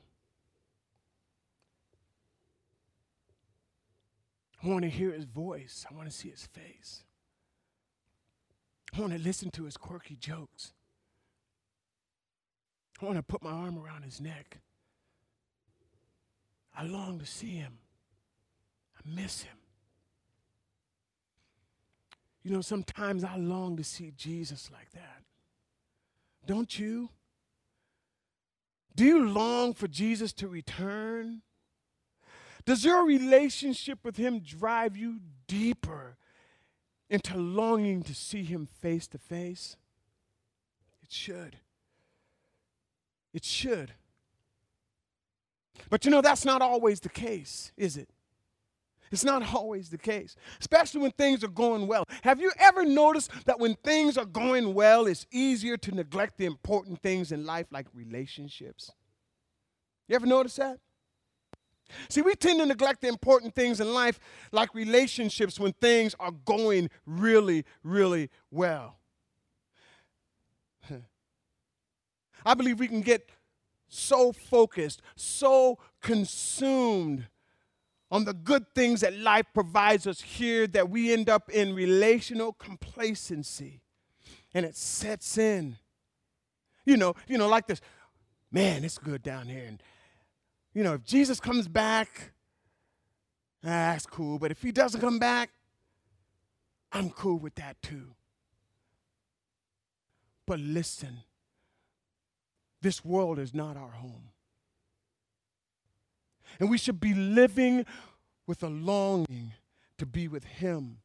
I 4.63 4.67
want 4.67 4.83
to 4.83 4.89
hear 4.89 5.11
his 5.11 5.25
voice. 5.25 5.85
I 5.89 5.95
want 5.95 6.09
to 6.09 6.15
see 6.15 6.29
his 6.29 6.45
face. 6.45 7.03
I 8.93 8.99
want 8.99 9.13
to 9.13 9.19
listen 9.19 9.49
to 9.51 9.63
his 9.63 9.77
quirky 9.77 10.15
jokes. 10.15 10.73
I 13.01 13.05
want 13.05 13.17
to 13.17 13.23
put 13.23 13.41
my 13.41 13.51
arm 13.51 13.77
around 13.77 14.03
his 14.03 14.19
neck. 14.19 14.59
I 16.75 16.83
long 16.83 17.19
to 17.19 17.25
see 17.25 17.51
him. 17.51 17.77
I 18.97 19.09
miss 19.09 19.43
him. 19.43 19.57
You 22.43 22.51
know, 22.51 22.61
sometimes 22.61 23.23
I 23.23 23.37
long 23.37 23.77
to 23.77 23.83
see 23.83 24.11
Jesus 24.15 24.69
like 24.71 24.91
that. 24.91 25.23
Don't 26.45 26.77
you? 26.77 27.09
Do 28.99 29.05
you 29.05 29.29
long 29.29 29.73
for 29.73 29.87
Jesus 29.87 30.33
to 30.33 30.49
return? 30.49 31.41
Does 32.65 32.83
your 32.83 33.05
relationship 33.05 33.99
with 34.03 34.17
Him 34.17 34.39
drive 34.39 34.97
you 34.97 35.21
deeper 35.47 36.17
into 37.09 37.37
longing 37.37 38.03
to 38.03 38.13
see 38.13 38.43
Him 38.43 38.67
face 38.81 39.07
to 39.07 39.17
face? 39.17 39.77
It 41.01 41.13
should. 41.13 41.55
It 43.33 43.45
should. 43.45 43.93
But 45.89 46.03
you 46.03 46.11
know, 46.11 46.19
that's 46.19 46.43
not 46.43 46.61
always 46.61 46.99
the 46.99 47.07
case, 47.07 47.71
is 47.77 47.95
it? 47.95 48.09
It's 49.11 49.23
not 49.23 49.53
always 49.53 49.89
the 49.89 49.97
case, 49.97 50.35
especially 50.59 51.01
when 51.01 51.11
things 51.11 51.43
are 51.43 51.49
going 51.49 51.87
well. 51.87 52.05
Have 52.23 52.39
you 52.39 52.51
ever 52.59 52.85
noticed 52.85 53.31
that 53.45 53.59
when 53.59 53.75
things 53.75 54.17
are 54.17 54.25
going 54.25 54.73
well, 54.73 55.07
it's 55.07 55.25
easier 55.31 55.77
to 55.77 55.91
neglect 55.91 56.37
the 56.37 56.45
important 56.45 57.01
things 57.01 57.31
in 57.31 57.45
life 57.45 57.67
like 57.71 57.87
relationships? 57.93 58.91
You 60.07 60.15
ever 60.15 60.27
notice 60.27 60.55
that? 60.57 60.79
See, 62.07 62.21
we 62.21 62.35
tend 62.35 62.59
to 62.59 62.65
neglect 62.65 63.01
the 63.01 63.07
important 63.07 63.55
things 63.55 63.79
in 63.79 63.93
life 63.93 64.19
like 64.51 64.73
relationships 64.75 65.59
when 65.59 65.73
things 65.73 66.15
are 66.19 66.31
going 66.31 66.89
really, 67.05 67.65
really 67.83 68.29
well. 68.51 68.99
I 72.45 72.53
believe 72.53 72.79
we 72.79 72.87
can 72.87 73.01
get 73.01 73.27
so 73.87 74.31
focused, 74.31 75.01
so 75.15 75.79
consumed 76.01 77.27
on 78.11 78.25
the 78.25 78.33
good 78.33 78.65
things 78.73 79.01
that 79.01 79.17
life 79.17 79.45
provides 79.53 80.07
us 80.07 80.21
here 80.21 80.65
that 80.67 80.89
we 80.89 81.13
end 81.13 81.29
up 81.29 81.49
in 81.49 81.75
relational 81.75 82.53
complacency 82.53 83.81
and 84.53 84.65
it 84.65 84.75
sets 84.75 85.37
in. 85.37 85.77
You 86.85 86.97
know, 86.97 87.15
you 87.27 87.37
know, 87.37 87.47
like 87.47 87.67
this, 87.67 87.81
man, 88.51 88.83
it's 88.83 88.97
good 88.97 89.21
down 89.21 89.47
here. 89.47 89.65
And, 89.67 89.83
you 90.73 90.83
know, 90.83 90.93
if 90.93 91.03
Jesus 91.03 91.39
comes 91.39 91.67
back, 91.67 92.33
ah, 93.63 93.93
that's 93.93 94.07
cool. 94.07 94.39
But 94.39 94.51
if 94.51 94.61
he 94.61 94.71
doesn't 94.71 95.01
come 95.01 95.19
back, 95.19 95.51
I'm 96.91 97.11
cool 97.11 97.37
with 97.37 97.55
that 97.55 97.79
too. 97.83 98.15
But 100.47 100.59
listen, 100.59 101.19
this 102.81 103.05
world 103.05 103.37
is 103.37 103.53
not 103.53 103.77
our 103.77 103.91
home. 103.91 104.29
And 106.59 106.69
we 106.69 106.77
should 106.77 106.99
be 106.99 107.13
living 107.13 107.85
with 108.47 108.63
a 108.63 108.69
longing 108.69 109.53
to 109.97 110.05
be 110.05 110.27
with 110.27 110.43
Him. 110.43 110.97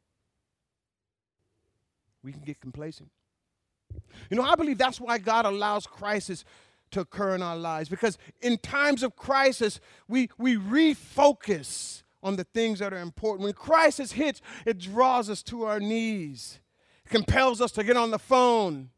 We 2.23 2.31
can 2.31 2.41
get 2.41 2.59
complacent. 2.59 3.09
You 4.29 4.37
know, 4.37 4.43
I 4.43 4.55
believe 4.55 4.77
that's 4.77 4.99
why 4.99 5.17
God 5.17 5.45
allows 5.45 5.85
crisis 5.85 6.43
to 6.91 7.01
occur 7.01 7.35
in 7.35 7.41
our 7.41 7.57
lives 7.57 7.89
because 7.89 8.17
in 8.41 8.57
times 8.57 9.03
of 9.03 9.15
crisis, 9.15 9.79
we, 10.07 10.29
we 10.37 10.55
refocus 10.55 12.03
on 12.23 12.35
the 12.35 12.43
things 12.43 12.79
that 12.79 12.93
are 12.93 12.99
important. 12.99 13.43
When 13.43 13.53
crisis 13.53 14.13
hits, 14.13 14.41
it 14.65 14.79
draws 14.79 15.29
us 15.29 15.43
to 15.43 15.63
our 15.63 15.79
knees, 15.79 16.59
it 17.05 17.09
compels 17.09 17.61
us 17.61 17.71
to 17.73 17.83
get 17.83 17.97
on 17.97 18.11
the 18.11 18.19
phone 18.19 18.89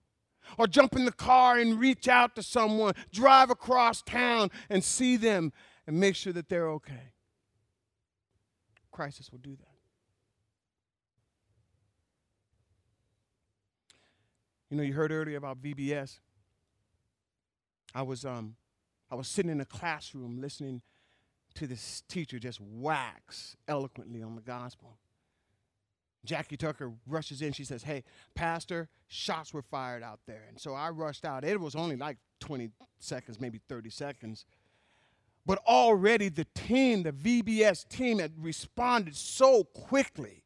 or 0.57 0.67
jump 0.67 0.95
in 0.95 1.05
the 1.05 1.11
car 1.11 1.57
and 1.57 1.79
reach 1.79 2.07
out 2.07 2.35
to 2.35 2.43
someone, 2.43 2.93
drive 3.11 3.49
across 3.49 4.01
town 4.01 4.49
and 4.69 4.83
see 4.83 5.17
them 5.17 5.51
and 5.87 5.99
make 5.99 6.15
sure 6.15 6.33
that 6.33 6.49
they're 6.49 6.69
okay. 6.69 7.13
Crisis 8.91 9.31
will 9.31 9.39
do 9.39 9.55
that. 9.55 9.77
You 14.69 14.77
know, 14.77 14.83
you 14.83 14.93
heard 14.93 15.11
earlier 15.11 15.37
about 15.37 15.61
VBS. 15.61 16.19
I 17.95 18.01
was 18.01 18.25
um 18.25 18.55
I 19.09 19.15
was 19.15 19.27
sitting 19.27 19.51
in 19.51 19.61
a 19.61 19.65
classroom 19.65 20.41
listening 20.41 20.81
to 21.55 21.65
this 21.65 22.03
teacher 22.09 22.37
just 22.37 22.59
wax 22.61 23.55
eloquently 23.67 24.21
on 24.21 24.35
the 24.35 24.41
gospel. 24.41 24.97
Jackie 26.25 26.57
Tucker 26.57 26.91
rushes 27.07 27.41
in. 27.41 27.53
She 27.53 27.63
says, 27.63 27.83
Hey, 27.83 28.03
Pastor, 28.35 28.89
shots 29.07 29.53
were 29.53 29.61
fired 29.61 30.03
out 30.03 30.19
there. 30.27 30.43
And 30.49 30.59
so 30.59 30.73
I 30.73 30.89
rushed 30.89 31.23
out. 31.23 31.45
It 31.45 31.59
was 31.59 31.73
only 31.73 31.95
like 31.95 32.17
20 32.41 32.69
seconds, 32.99 33.39
maybe 33.39 33.61
30 33.69 33.89
seconds. 33.89 34.45
But 35.47 35.59
already 35.65 36.27
the 36.27 36.45
team, 36.53 37.03
the 37.03 37.13
VBS 37.13 37.87
team, 37.87 38.19
had 38.19 38.33
responded 38.37 39.15
so 39.15 39.63
quickly 39.63 40.43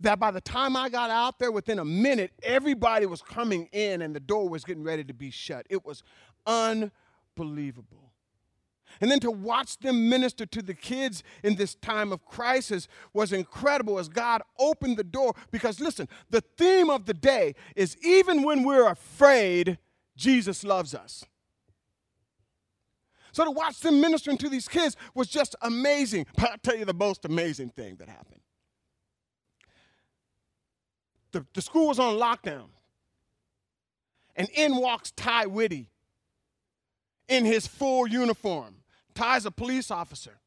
that 0.00 0.18
by 0.18 0.30
the 0.30 0.40
time 0.40 0.74
I 0.74 0.88
got 0.88 1.10
out 1.10 1.38
there, 1.38 1.52
within 1.52 1.78
a 1.78 1.84
minute, 1.84 2.32
everybody 2.42 3.04
was 3.04 3.20
coming 3.20 3.68
in 3.72 4.00
and 4.00 4.16
the 4.16 4.20
door 4.20 4.48
was 4.48 4.64
getting 4.64 4.82
ready 4.82 5.04
to 5.04 5.12
be 5.12 5.30
shut. 5.30 5.66
It 5.68 5.84
was 5.84 6.02
unbelievable. 6.46 8.10
And 9.02 9.10
then 9.10 9.20
to 9.20 9.30
watch 9.30 9.78
them 9.78 10.08
minister 10.08 10.46
to 10.46 10.62
the 10.62 10.74
kids 10.74 11.22
in 11.42 11.56
this 11.56 11.74
time 11.74 12.10
of 12.10 12.24
crisis 12.24 12.88
was 13.12 13.34
incredible 13.34 13.98
as 13.98 14.08
God 14.08 14.40
opened 14.58 14.96
the 14.96 15.04
door. 15.04 15.34
Because 15.50 15.78
listen, 15.78 16.08
the 16.30 16.40
theme 16.40 16.88
of 16.88 17.04
the 17.04 17.14
day 17.14 17.54
is 17.76 17.98
even 18.02 18.42
when 18.42 18.64
we're 18.64 18.88
afraid, 18.88 19.78
Jesus 20.16 20.64
loves 20.64 20.94
us. 20.94 21.24
So 23.32 23.44
to 23.44 23.50
watch 23.50 23.80
them 23.80 24.00
ministering 24.00 24.38
to 24.38 24.48
these 24.48 24.68
kids 24.68 24.96
was 25.14 25.28
just 25.28 25.56
amazing. 25.62 26.26
But 26.36 26.50
I'll 26.50 26.58
tell 26.58 26.76
you 26.76 26.84
the 26.84 26.94
most 26.94 27.24
amazing 27.24 27.70
thing 27.70 27.96
that 27.96 28.08
happened. 28.08 28.40
The, 31.32 31.46
the 31.54 31.62
school 31.62 31.88
was 31.88 31.98
on 31.98 32.16
lockdown. 32.16 32.66
And 34.36 34.48
in 34.54 34.76
walks 34.76 35.10
Ty 35.10 35.46
Whitty 35.46 35.88
in 37.28 37.44
his 37.44 37.66
full 37.66 38.06
uniform. 38.06 38.76
Ty's 39.14 39.46
a 39.46 39.50
police 39.50 39.90
officer. 39.90 40.38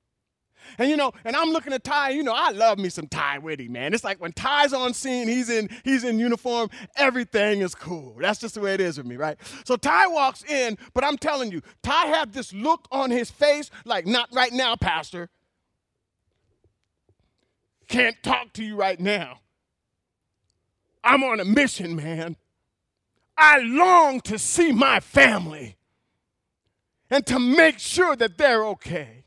And 0.77 0.89
you 0.89 0.97
know, 0.97 1.13
and 1.23 1.35
I'm 1.35 1.49
looking 1.49 1.73
at 1.73 1.83
Ty, 1.83 2.11
you 2.11 2.23
know, 2.23 2.33
I 2.35 2.51
love 2.51 2.79
me 2.79 2.89
some 2.89 3.07
Ty 3.07 3.39
Whitty, 3.39 3.67
man. 3.67 3.93
It's 3.93 4.03
like 4.03 4.19
when 4.19 4.31
Ty's 4.33 4.73
on 4.73 4.93
scene, 4.93 5.27
he's 5.27 5.49
in, 5.49 5.69
he's 5.83 6.03
in 6.03 6.19
uniform, 6.19 6.69
everything 6.95 7.61
is 7.61 7.75
cool. 7.75 8.15
That's 8.19 8.39
just 8.39 8.55
the 8.55 8.61
way 8.61 8.73
it 8.73 8.81
is 8.81 8.97
with 8.97 9.07
me, 9.07 9.15
right? 9.15 9.37
So 9.65 9.75
Ty 9.75 10.07
walks 10.07 10.43
in, 10.43 10.77
but 10.93 11.03
I'm 11.03 11.17
telling 11.17 11.51
you, 11.51 11.61
Ty 11.83 12.07
had 12.07 12.33
this 12.33 12.53
look 12.53 12.87
on 12.91 13.11
his 13.11 13.31
face, 13.31 13.69
like, 13.85 14.05
not 14.05 14.29
right 14.33 14.51
now, 14.51 14.75
Pastor. 14.75 15.29
Can't 17.87 18.15
talk 18.23 18.53
to 18.53 18.63
you 18.63 18.75
right 18.75 18.99
now. 18.99 19.39
I'm 21.03 21.23
on 21.23 21.39
a 21.39 21.45
mission, 21.45 21.95
man. 21.95 22.35
I 23.37 23.59
long 23.59 24.21
to 24.21 24.39
see 24.39 24.71
my 24.71 24.99
family 24.99 25.77
and 27.09 27.25
to 27.27 27.37
make 27.37 27.79
sure 27.79 28.15
that 28.15 28.37
they're 28.37 28.65
okay. 28.65 29.24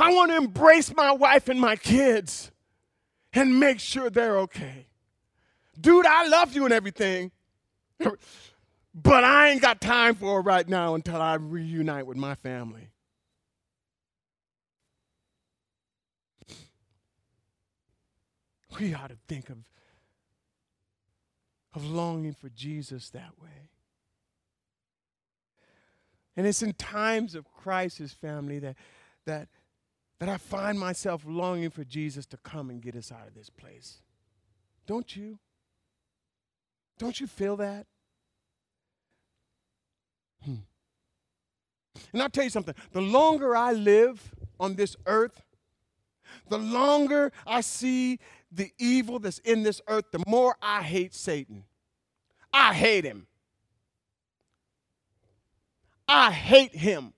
I 0.00 0.12
want 0.14 0.30
to 0.30 0.38
embrace 0.38 0.94
my 0.94 1.12
wife 1.12 1.48
and 1.48 1.60
my 1.60 1.76
kids 1.76 2.50
and 3.32 3.60
make 3.60 3.80
sure 3.80 4.08
they're 4.08 4.38
okay. 4.40 4.86
Dude, 5.78 6.06
I 6.06 6.26
love 6.26 6.54
you 6.54 6.64
and 6.64 6.72
everything, 6.72 7.30
but 7.98 9.24
I 9.24 9.50
ain't 9.50 9.62
got 9.62 9.80
time 9.80 10.14
for 10.14 10.40
it 10.40 10.42
right 10.42 10.66
now 10.66 10.94
until 10.94 11.20
I 11.20 11.34
reunite 11.34 12.06
with 12.06 12.16
my 12.16 12.34
family. 12.34 12.88
We 18.78 18.94
ought 18.94 19.10
to 19.10 19.18
think 19.28 19.50
of, 19.50 19.58
of 21.74 21.84
longing 21.84 22.32
for 22.32 22.48
Jesus 22.48 23.10
that 23.10 23.32
way. 23.42 23.68
And 26.36 26.46
it's 26.46 26.62
in 26.62 26.72
times 26.72 27.34
of 27.34 27.52
crisis, 27.52 28.12
family, 28.12 28.60
that, 28.60 28.76
that, 29.26 29.48
that 30.20 30.28
I 30.28 30.36
find 30.36 30.78
myself 30.78 31.24
longing 31.26 31.70
for 31.70 31.82
Jesus 31.82 32.26
to 32.26 32.36
come 32.36 32.70
and 32.70 32.80
get 32.80 32.94
us 32.94 33.10
out 33.10 33.26
of 33.26 33.34
this 33.34 33.50
place. 33.50 34.02
Don't 34.86 35.16
you? 35.16 35.38
Don't 36.98 37.18
you 37.18 37.26
feel 37.26 37.56
that? 37.56 37.86
Hmm. 40.44 40.56
And 42.12 42.22
I'll 42.22 42.28
tell 42.28 42.44
you 42.44 42.50
something 42.50 42.74
the 42.92 43.00
longer 43.00 43.56
I 43.56 43.72
live 43.72 44.34
on 44.58 44.74
this 44.74 44.94
earth, 45.06 45.42
the 46.48 46.58
longer 46.58 47.32
I 47.46 47.62
see 47.62 48.18
the 48.52 48.70
evil 48.78 49.18
that's 49.18 49.38
in 49.38 49.62
this 49.62 49.80
earth, 49.88 50.04
the 50.12 50.22
more 50.26 50.56
I 50.60 50.82
hate 50.82 51.14
Satan. 51.14 51.64
I 52.52 52.74
hate 52.74 53.04
him. 53.04 53.26
I 56.06 56.30
hate 56.30 56.74
him. 56.74 57.14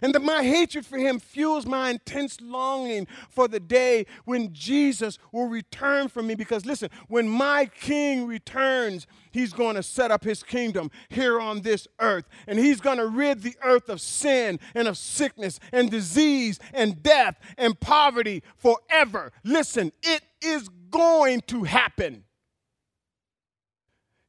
And 0.00 0.14
that 0.14 0.22
my 0.22 0.42
hatred 0.42 0.86
for 0.86 0.98
him 0.98 1.18
fuels 1.18 1.66
my 1.66 1.90
intense 1.90 2.40
longing 2.40 3.06
for 3.28 3.48
the 3.48 3.60
day 3.60 4.06
when 4.24 4.52
Jesus 4.52 5.18
will 5.32 5.48
return 5.48 6.08
for 6.08 6.22
me. 6.22 6.34
Because 6.34 6.64
listen, 6.64 6.90
when 7.08 7.28
my 7.28 7.66
king 7.66 8.26
returns, 8.26 9.06
he's 9.30 9.52
going 9.52 9.76
to 9.76 9.82
set 9.82 10.10
up 10.10 10.24
his 10.24 10.42
kingdom 10.42 10.90
here 11.08 11.40
on 11.40 11.60
this 11.60 11.86
earth. 12.00 12.24
And 12.46 12.58
he's 12.58 12.80
going 12.80 12.98
to 12.98 13.06
rid 13.06 13.42
the 13.42 13.56
earth 13.62 13.88
of 13.88 14.00
sin 14.00 14.58
and 14.74 14.88
of 14.88 14.96
sickness 14.96 15.60
and 15.72 15.90
disease 15.90 16.58
and 16.72 17.02
death 17.02 17.36
and 17.58 17.78
poverty 17.78 18.42
forever. 18.56 19.32
Listen, 19.44 19.92
it 20.02 20.22
is 20.40 20.68
going 20.90 21.40
to 21.42 21.64
happen. 21.64 22.24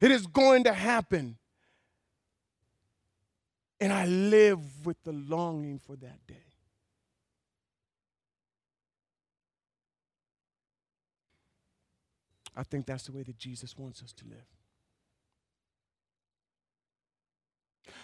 It 0.00 0.10
is 0.10 0.26
going 0.26 0.64
to 0.64 0.72
happen. 0.72 1.36
And 3.84 3.92
I 3.92 4.06
live 4.06 4.86
with 4.86 4.96
the 5.04 5.12
longing 5.12 5.78
for 5.78 5.94
that 5.96 6.26
day. 6.26 6.46
I 12.56 12.62
think 12.62 12.86
that's 12.86 13.04
the 13.04 13.12
way 13.12 13.24
that 13.24 13.36
Jesus 13.36 13.76
wants 13.76 14.02
us 14.02 14.14
to 14.14 14.24
live. 14.24 14.46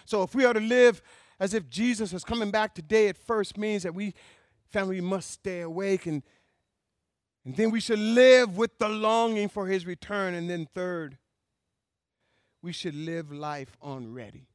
So 0.05 0.21
if 0.21 0.35
we 0.35 0.45
are 0.45 0.53
to 0.53 0.59
live 0.59 1.01
as 1.39 1.55
if 1.55 1.67
Jesus 1.67 2.13
is 2.13 2.23
coming 2.23 2.51
back 2.51 2.75
today, 2.75 3.07
it 3.07 3.17
first 3.17 3.57
means 3.57 3.81
that 3.81 3.95
we, 3.95 4.13
family, 4.69 5.01
must 5.01 5.31
stay 5.31 5.61
awake 5.61 6.05
and, 6.05 6.21
and 7.43 7.55
then 7.55 7.71
we 7.71 7.79
should 7.79 7.97
live 7.97 8.55
with 8.55 8.77
the 8.77 8.87
longing 8.87 9.49
for 9.49 9.65
his 9.65 9.87
return. 9.87 10.35
And 10.35 10.47
then 10.47 10.67
third, 10.75 11.17
we 12.61 12.71
should 12.71 12.93
live 12.93 13.31
life 13.31 13.75
on 13.81 14.13
ready 14.13 14.50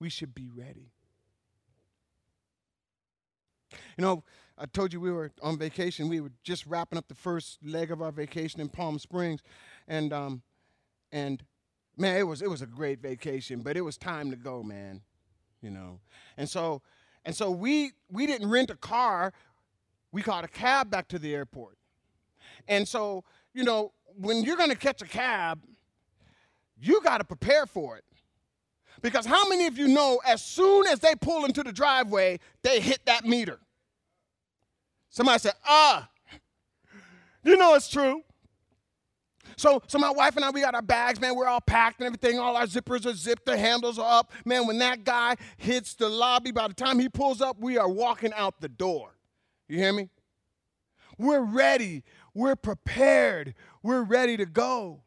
we 0.00 0.08
should 0.08 0.34
be 0.34 0.48
ready. 0.54 0.92
You 3.96 4.02
know, 4.02 4.24
I 4.56 4.66
told 4.66 4.92
you 4.92 5.00
we 5.00 5.12
were 5.12 5.30
on 5.42 5.58
vacation. 5.58 6.08
We 6.08 6.20
were 6.20 6.32
just 6.42 6.66
wrapping 6.66 6.98
up 6.98 7.08
the 7.08 7.14
first 7.14 7.58
leg 7.64 7.90
of 7.90 8.02
our 8.02 8.12
vacation 8.12 8.60
in 8.60 8.68
Palm 8.68 8.98
Springs, 8.98 9.40
and 9.86 10.12
um, 10.12 10.42
and 11.12 11.42
man, 11.96 12.16
it 12.16 12.22
was 12.22 12.42
it 12.42 12.50
was 12.50 12.62
a 12.62 12.66
great 12.66 13.00
vacation, 13.00 13.60
but 13.60 13.76
it 13.76 13.82
was 13.82 13.96
time 13.96 14.30
to 14.30 14.36
go, 14.36 14.62
man. 14.62 15.02
You 15.60 15.70
know, 15.70 16.00
and 16.36 16.48
so 16.48 16.82
and 17.24 17.34
so 17.34 17.50
we 17.50 17.92
we 18.10 18.26
didn't 18.26 18.48
rent 18.48 18.70
a 18.70 18.76
car. 18.76 19.32
We 20.12 20.22
caught 20.22 20.44
a 20.44 20.48
cab 20.48 20.90
back 20.90 21.08
to 21.08 21.18
the 21.18 21.34
airport, 21.34 21.76
and 22.66 22.88
so 22.88 23.24
you 23.52 23.64
know 23.64 23.92
when 24.16 24.42
you're 24.42 24.56
going 24.56 24.70
to 24.70 24.76
catch 24.76 25.02
a 25.02 25.06
cab, 25.06 25.62
you 26.80 27.00
got 27.02 27.18
to 27.18 27.24
prepare 27.24 27.66
for 27.66 27.96
it. 27.96 28.04
Because 29.00 29.26
how 29.26 29.48
many 29.48 29.66
of 29.66 29.78
you 29.78 29.88
know 29.88 30.20
as 30.26 30.42
soon 30.42 30.86
as 30.86 31.00
they 31.00 31.14
pull 31.14 31.44
into 31.44 31.62
the 31.62 31.72
driveway, 31.72 32.40
they 32.62 32.80
hit 32.80 33.04
that 33.06 33.24
meter? 33.24 33.58
Somebody 35.10 35.38
said, 35.38 35.54
ah. 35.66 36.08
You 37.44 37.56
know 37.56 37.74
it's 37.74 37.88
true. 37.88 38.22
So, 39.56 39.82
so 39.88 39.98
my 39.98 40.10
wife 40.10 40.36
and 40.36 40.44
I, 40.44 40.50
we 40.50 40.60
got 40.60 40.74
our 40.74 40.82
bags, 40.82 41.20
man. 41.20 41.34
We're 41.34 41.48
all 41.48 41.60
packed 41.60 42.00
and 42.00 42.06
everything. 42.06 42.38
All 42.38 42.56
our 42.56 42.66
zippers 42.66 43.06
are 43.06 43.14
zipped, 43.14 43.44
the 43.44 43.56
handles 43.56 43.98
are 43.98 44.20
up. 44.20 44.32
Man, 44.44 44.66
when 44.66 44.78
that 44.78 45.04
guy 45.04 45.36
hits 45.56 45.94
the 45.94 46.08
lobby, 46.08 46.52
by 46.52 46.68
the 46.68 46.74
time 46.74 46.98
he 46.98 47.08
pulls 47.08 47.40
up, 47.40 47.58
we 47.58 47.76
are 47.76 47.88
walking 47.88 48.32
out 48.34 48.60
the 48.60 48.68
door. 48.68 49.16
You 49.68 49.78
hear 49.78 49.92
me? 49.92 50.10
We're 51.18 51.40
ready. 51.40 52.04
We're 52.34 52.54
prepared. 52.54 53.54
We're 53.82 54.02
ready 54.02 54.36
to 54.36 54.46
go. 54.46 55.02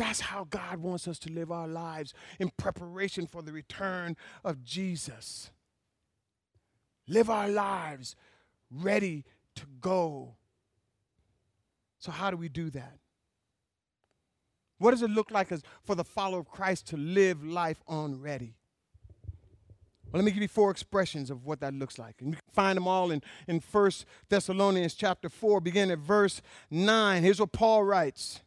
That's 0.00 0.20
how 0.20 0.44
God 0.48 0.78
wants 0.78 1.06
us 1.06 1.18
to 1.18 1.30
live 1.30 1.52
our 1.52 1.68
lives 1.68 2.14
in 2.38 2.50
preparation 2.56 3.26
for 3.26 3.42
the 3.42 3.52
return 3.52 4.16
of 4.42 4.64
Jesus. 4.64 5.50
Live 7.06 7.28
our 7.28 7.50
lives 7.50 8.16
ready 8.70 9.26
to 9.56 9.66
go. 9.82 10.36
So, 11.98 12.12
how 12.12 12.30
do 12.30 12.38
we 12.38 12.48
do 12.48 12.70
that? 12.70 12.96
What 14.78 14.92
does 14.92 15.02
it 15.02 15.10
look 15.10 15.30
like 15.30 15.52
as 15.52 15.62
for 15.84 15.94
the 15.94 16.04
follower 16.04 16.40
of 16.40 16.48
Christ 16.48 16.86
to 16.88 16.96
live 16.96 17.44
life 17.44 17.82
on 17.86 18.22
ready? 18.22 18.54
Well, 20.10 20.22
let 20.22 20.24
me 20.24 20.30
give 20.30 20.40
you 20.40 20.48
four 20.48 20.70
expressions 20.70 21.28
of 21.28 21.44
what 21.44 21.60
that 21.60 21.74
looks 21.74 21.98
like. 21.98 22.14
And 22.22 22.30
you 22.30 22.36
can 22.36 22.54
find 22.54 22.78
them 22.78 22.88
all 22.88 23.10
in, 23.10 23.22
in 23.46 23.60
1 23.70 23.90
Thessalonians 24.30 24.94
chapter 24.94 25.28
4, 25.28 25.60
beginning 25.60 25.92
at 25.92 25.98
verse 25.98 26.40
9. 26.70 27.22
Here's 27.22 27.38
what 27.38 27.52
Paul 27.52 27.84
writes. 27.84 28.40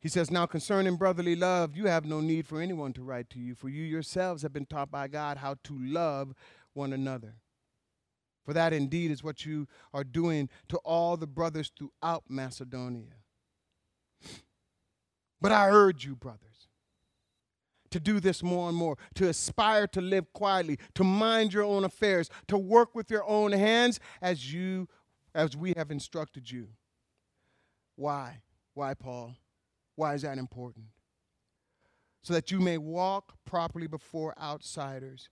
He 0.00 0.08
says, 0.08 0.30
Now 0.30 0.46
concerning 0.46 0.96
brotherly 0.96 1.36
love, 1.36 1.76
you 1.76 1.86
have 1.86 2.04
no 2.04 2.20
need 2.20 2.46
for 2.46 2.60
anyone 2.60 2.92
to 2.94 3.02
write 3.02 3.28
to 3.30 3.38
you, 3.38 3.54
for 3.54 3.68
you 3.68 3.82
yourselves 3.82 4.42
have 4.42 4.52
been 4.52 4.66
taught 4.66 4.90
by 4.90 5.08
God 5.08 5.36
how 5.36 5.56
to 5.64 5.78
love 5.78 6.34
one 6.72 6.92
another. 6.92 7.34
For 8.44 8.54
that 8.54 8.72
indeed 8.72 9.10
is 9.10 9.22
what 9.22 9.44
you 9.44 9.68
are 9.92 10.04
doing 10.04 10.48
to 10.68 10.78
all 10.78 11.16
the 11.16 11.26
brothers 11.26 11.70
throughout 11.76 12.24
Macedonia. 12.28 13.14
But 15.40 15.52
I 15.52 15.68
urge 15.68 16.04
you, 16.04 16.16
brothers, 16.16 16.68
to 17.90 18.00
do 18.00 18.20
this 18.20 18.42
more 18.42 18.68
and 18.68 18.76
more, 18.76 18.96
to 19.14 19.28
aspire 19.28 19.86
to 19.88 20.00
live 20.00 20.32
quietly, 20.32 20.78
to 20.94 21.04
mind 21.04 21.52
your 21.52 21.64
own 21.64 21.84
affairs, 21.84 22.30
to 22.48 22.56
work 22.56 22.94
with 22.94 23.10
your 23.10 23.28
own 23.28 23.52
hands 23.52 24.00
as 24.22 24.52
you 24.52 24.88
as 25.34 25.56
we 25.56 25.74
have 25.76 25.90
instructed 25.90 26.50
you. 26.50 26.68
Why? 27.96 28.40
Why, 28.74 28.94
Paul? 28.94 29.36
Why 30.00 30.14
is 30.14 30.22
that 30.22 30.38
important? 30.38 30.86
so 32.22 32.34
that 32.34 32.50
you 32.50 32.60
may 32.60 32.78
walk 32.78 33.34
properly 33.44 33.86
before 33.86 34.34
outsiders 34.40 35.28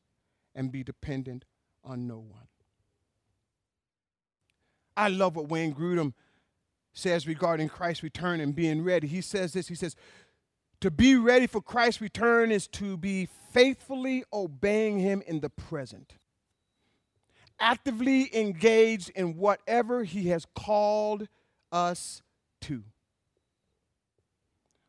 and 0.55 0.73
be 0.73 0.83
dependent 0.83 1.45
on 1.85 2.07
no 2.07 2.19
one. 2.19 2.49
I 4.97 5.09
love 5.09 5.37
what 5.37 5.49
Wayne 5.49 5.75
Grudem 5.75 6.15
says 6.93 7.27
regarding 7.27 7.69
Christ's 7.69 8.03
return 8.03 8.41
and 8.41 8.55
being 8.55 8.83
ready. 8.83 9.07
He 9.07 9.21
says 9.21 9.53
this 9.53 9.69
He 9.69 9.75
says, 9.75 9.95
To 10.81 10.91
be 10.91 11.15
ready 11.15 11.47
for 11.47 11.61
Christ's 11.61 12.01
return 12.01 12.51
is 12.51 12.67
to 12.69 12.97
be 12.97 13.29
faithfully 13.53 14.25
obeying 14.33 14.99
Him 14.99 15.23
in 15.27 15.41
the 15.41 15.51
present, 15.51 16.15
actively 17.61 18.35
engaged 18.35 19.11
in 19.11 19.37
whatever 19.37 20.05
He 20.05 20.29
has 20.29 20.47
called 20.57 21.29
us 21.71 22.23
to. 22.63 22.83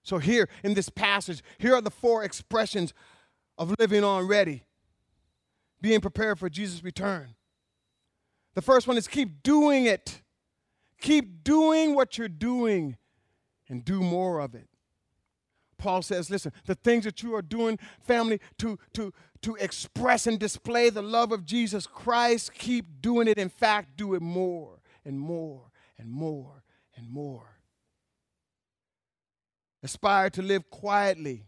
So, 0.09 0.17
here 0.17 0.49
in 0.63 0.73
this 0.73 0.89
passage, 0.89 1.43
here 1.59 1.75
are 1.75 1.81
the 1.81 1.91
four 1.91 2.23
expressions 2.23 2.95
of 3.59 3.75
living 3.77 4.03
on 4.03 4.25
ready, 4.25 4.63
being 5.81 6.01
prepared 6.01 6.39
for 6.39 6.49
Jesus' 6.49 6.83
return. 6.83 7.35
The 8.55 8.63
first 8.63 8.87
one 8.87 8.97
is 8.97 9.07
keep 9.07 9.43
doing 9.43 9.85
it. 9.85 10.23
Keep 10.99 11.43
doing 11.43 11.93
what 11.93 12.17
you're 12.17 12.27
doing 12.27 12.97
and 13.69 13.85
do 13.85 14.01
more 14.01 14.39
of 14.39 14.55
it. 14.55 14.67
Paul 15.77 16.01
says, 16.01 16.31
listen, 16.31 16.53
the 16.65 16.73
things 16.73 17.03
that 17.03 17.21
you 17.21 17.35
are 17.35 17.43
doing, 17.43 17.77
family, 18.01 18.41
to, 18.57 18.79
to, 18.93 19.13
to 19.43 19.55
express 19.57 20.25
and 20.25 20.39
display 20.39 20.89
the 20.89 21.03
love 21.03 21.31
of 21.31 21.45
Jesus 21.45 21.85
Christ, 21.85 22.55
keep 22.55 22.99
doing 22.99 23.27
it. 23.27 23.37
In 23.37 23.49
fact, 23.49 23.95
do 23.95 24.15
it 24.15 24.23
more 24.23 24.79
and 25.05 25.19
more 25.19 25.69
and 25.99 26.09
more 26.09 26.63
and 26.97 27.07
more. 27.07 27.58
Aspire 29.81 30.29
to 30.31 30.41
live 30.41 30.69
quietly. 30.69 31.45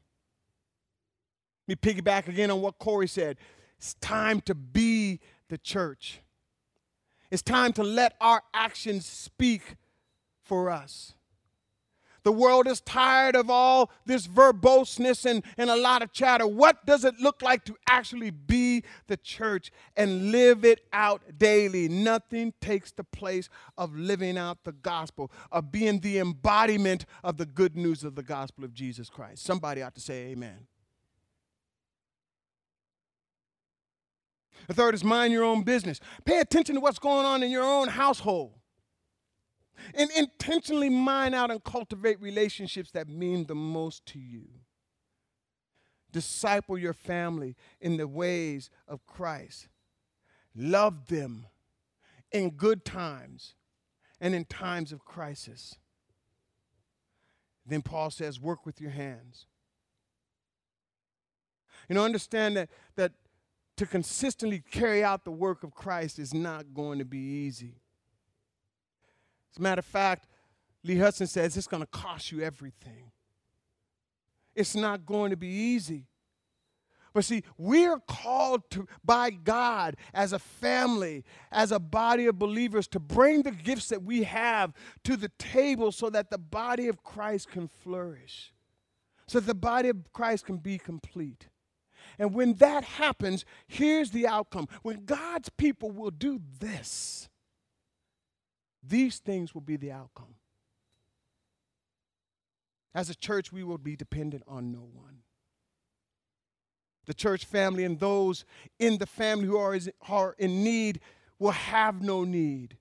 Let 1.67 1.83
me 1.83 1.93
piggyback 1.93 2.27
again 2.27 2.51
on 2.51 2.61
what 2.61 2.79
Corey 2.79 3.07
said. 3.07 3.37
It's 3.77 3.93
time 3.95 4.41
to 4.41 4.55
be 4.55 5.19
the 5.49 5.57
church. 5.57 6.21
It's 7.29 7.41
time 7.41 7.73
to 7.73 7.83
let 7.83 8.15
our 8.19 8.43
actions 8.53 9.05
speak 9.05 9.75
for 10.43 10.69
us. 10.69 11.13
The 12.23 12.31
world 12.31 12.67
is 12.67 12.81
tired 12.81 13.35
of 13.35 13.49
all 13.49 13.89
this 14.05 14.27
verboseness 14.27 15.25
and, 15.25 15.43
and 15.57 15.69
a 15.69 15.75
lot 15.75 16.03
of 16.03 16.11
chatter. 16.11 16.45
What 16.45 16.85
does 16.85 17.03
it 17.03 17.15
look 17.19 17.41
like 17.41 17.65
to 17.65 17.75
actually 17.89 18.29
be 18.29 18.83
the 19.07 19.17
church 19.17 19.71
and 19.97 20.31
live 20.31 20.63
it 20.63 20.81
out 20.93 21.21
daily? 21.39 21.89
Nothing 21.89 22.53
takes 22.61 22.91
the 22.91 23.03
place 23.03 23.49
of 23.75 23.95
living 23.95 24.37
out 24.37 24.63
the 24.65 24.71
gospel, 24.71 25.31
of 25.51 25.71
being 25.71 25.99
the 25.99 26.19
embodiment 26.19 27.05
of 27.23 27.37
the 27.37 27.45
good 27.45 27.75
news 27.75 28.03
of 28.03 28.13
the 28.15 28.23
gospel 28.23 28.63
of 28.63 28.73
Jesus 28.73 29.09
Christ. 29.09 29.43
Somebody 29.43 29.81
ought 29.81 29.95
to 29.95 30.01
say 30.01 30.27
amen. 30.27 30.67
The 34.67 34.75
third 34.75 34.93
is 34.93 35.03
mind 35.03 35.33
your 35.33 35.43
own 35.43 35.63
business. 35.63 35.99
Pay 36.23 36.39
attention 36.39 36.75
to 36.75 36.81
what's 36.81 36.99
going 36.99 37.25
on 37.25 37.41
in 37.41 37.49
your 37.49 37.63
own 37.63 37.87
household. 37.87 38.53
And 39.93 40.09
intentionally 40.11 40.89
mine 40.89 41.33
out 41.33 41.51
and 41.51 41.63
cultivate 41.63 42.21
relationships 42.21 42.91
that 42.91 43.07
mean 43.07 43.45
the 43.45 43.55
most 43.55 44.05
to 44.07 44.19
you. 44.19 44.47
Disciple 46.11 46.77
your 46.77 46.93
family 46.93 47.55
in 47.79 47.97
the 47.97 48.07
ways 48.07 48.69
of 48.87 49.05
Christ. 49.05 49.67
Love 50.55 51.07
them 51.07 51.47
in 52.31 52.51
good 52.51 52.83
times 52.83 53.55
and 54.19 54.35
in 54.35 54.45
times 54.45 54.91
of 54.91 55.05
crisis. 55.05 55.75
Then 57.65 57.81
Paul 57.81 58.09
says, 58.11 58.39
work 58.39 58.65
with 58.65 58.81
your 58.81 58.91
hands. 58.91 59.45
You 61.87 61.95
know, 61.95 62.03
understand 62.03 62.57
that, 62.57 62.69
that 62.95 63.13
to 63.77 63.85
consistently 63.85 64.61
carry 64.71 65.03
out 65.03 65.23
the 65.23 65.31
work 65.31 65.63
of 65.63 65.73
Christ 65.73 66.19
is 66.19 66.33
not 66.33 66.73
going 66.73 66.99
to 66.99 67.05
be 67.05 67.17
easy. 67.17 67.81
As 69.51 69.57
a 69.57 69.61
matter 69.61 69.79
of 69.79 69.85
fact, 69.85 70.27
Lee 70.83 70.97
Hudson 70.97 71.27
says 71.27 71.57
it's 71.57 71.67
going 71.67 71.83
to 71.83 71.87
cost 71.87 72.31
you 72.31 72.41
everything. 72.41 73.11
It's 74.55 74.75
not 74.75 75.05
going 75.05 75.29
to 75.31 75.37
be 75.37 75.47
easy. 75.47 76.07
But 77.13 77.25
see, 77.25 77.43
we're 77.57 77.99
called 77.99 78.69
to, 78.71 78.87
by 79.03 79.31
God 79.31 79.97
as 80.13 80.31
a 80.31 80.39
family, 80.39 81.25
as 81.51 81.71
a 81.71 81.79
body 81.79 82.25
of 82.27 82.39
believers, 82.39 82.87
to 82.89 82.99
bring 82.99 83.41
the 83.41 83.51
gifts 83.51 83.89
that 83.89 84.03
we 84.03 84.23
have 84.23 84.73
to 85.03 85.17
the 85.17 85.31
table 85.37 85.91
so 85.91 86.09
that 86.09 86.29
the 86.29 86.37
body 86.37 86.87
of 86.87 87.03
Christ 87.03 87.51
can 87.51 87.67
flourish, 87.67 88.53
so 89.27 89.39
that 89.41 89.47
the 89.47 89.53
body 89.53 89.89
of 89.89 90.13
Christ 90.13 90.45
can 90.45 90.57
be 90.57 90.77
complete. 90.77 91.47
And 92.17 92.33
when 92.33 92.53
that 92.55 92.83
happens, 92.83 93.45
here's 93.67 94.11
the 94.11 94.27
outcome. 94.27 94.67
When 94.81 95.03
God's 95.03 95.49
people 95.49 95.91
will 95.91 96.11
do 96.11 96.39
this, 96.59 97.29
these 98.83 99.19
things 99.19 99.53
will 99.53 99.61
be 99.61 99.77
the 99.77 99.91
outcome. 99.91 100.35
As 102.93 103.09
a 103.09 103.15
church, 103.15 103.51
we 103.51 103.63
will 103.63 103.77
be 103.77 103.95
dependent 103.95 104.43
on 104.47 104.71
no 104.71 104.87
one. 104.93 105.19
The 107.05 107.13
church 107.13 107.45
family 107.45 107.83
and 107.83 107.99
those 107.99 108.45
in 108.79 108.97
the 108.97 109.05
family 109.05 109.45
who 109.45 109.57
are, 109.57 110.35
in 110.37 110.63
need 110.63 110.99
will 111.39 111.51
have 111.51 112.01
no 112.01 112.23
need. 112.23 112.77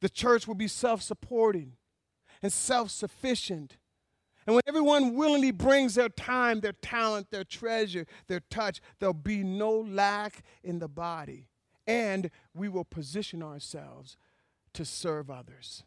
The 0.00 0.08
church 0.08 0.46
will 0.46 0.54
be 0.54 0.68
self 0.68 1.02
supporting 1.02 1.74
and 2.42 2.52
self 2.52 2.90
sufficient 2.90 3.76
and 4.48 4.54
when 4.54 4.62
everyone 4.66 5.14
willingly 5.14 5.50
brings 5.50 5.94
their 5.94 6.08
time, 6.08 6.60
their 6.60 6.72
talent, 6.72 7.30
their 7.30 7.44
treasure, 7.44 8.06
their 8.28 8.40
touch, 8.40 8.80
there'll 8.98 9.12
be 9.12 9.44
no 9.44 9.70
lack 9.72 10.42
in 10.64 10.78
the 10.78 10.88
body. 10.88 11.48
And 11.86 12.30
we 12.54 12.70
will 12.70 12.86
position 12.86 13.42
ourselves 13.42 14.16
to 14.74 14.84
serve 14.84 15.30
others. 15.30 15.82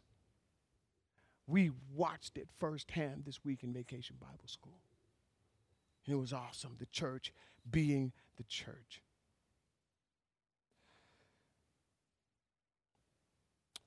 We 1.46 1.70
watched 1.92 2.38
it 2.38 2.48
firsthand 2.58 3.24
this 3.24 3.44
week 3.44 3.62
in 3.62 3.72
Vacation 3.72 4.16
Bible 4.20 4.46
School. 4.46 4.78
And 6.06 6.14
it 6.14 6.18
was 6.18 6.32
awesome, 6.32 6.76
the 6.78 6.86
church 6.86 7.32
being 7.70 8.12
the 8.36 8.44
church. 8.44 9.02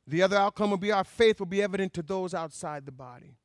The 0.08 0.22
other 0.22 0.38
outcome 0.38 0.70
will 0.70 0.78
be 0.78 0.92
our 0.92 1.04
faith 1.04 1.40
will 1.40 1.48
be 1.48 1.64
evident 1.64 1.94
to 1.94 2.04
those 2.04 2.34
outside 2.34 2.86
the 2.86 2.92
body. 2.92 3.38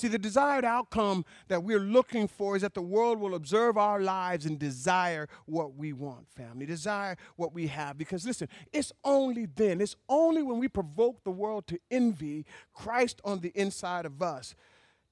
See, 0.00 0.08
the 0.08 0.18
desired 0.18 0.64
outcome 0.64 1.26
that 1.48 1.62
we're 1.62 1.78
looking 1.78 2.26
for 2.26 2.56
is 2.56 2.62
that 2.62 2.72
the 2.72 2.80
world 2.80 3.20
will 3.20 3.34
observe 3.34 3.76
our 3.76 4.00
lives 4.00 4.46
and 4.46 4.58
desire 4.58 5.28
what 5.44 5.74
we 5.74 5.92
want, 5.92 6.26
family, 6.30 6.64
desire 6.64 7.18
what 7.36 7.52
we 7.52 7.66
have. 7.66 7.98
Because 7.98 8.24
listen, 8.24 8.48
it's 8.72 8.92
only 9.04 9.44
then, 9.44 9.80
it's 9.82 9.96
only 10.08 10.42
when 10.42 10.58
we 10.58 10.68
provoke 10.68 11.22
the 11.22 11.30
world 11.30 11.66
to 11.66 11.78
envy 11.90 12.46
Christ 12.72 13.20
on 13.24 13.40
the 13.40 13.52
inside 13.54 14.06
of 14.06 14.22
us 14.22 14.54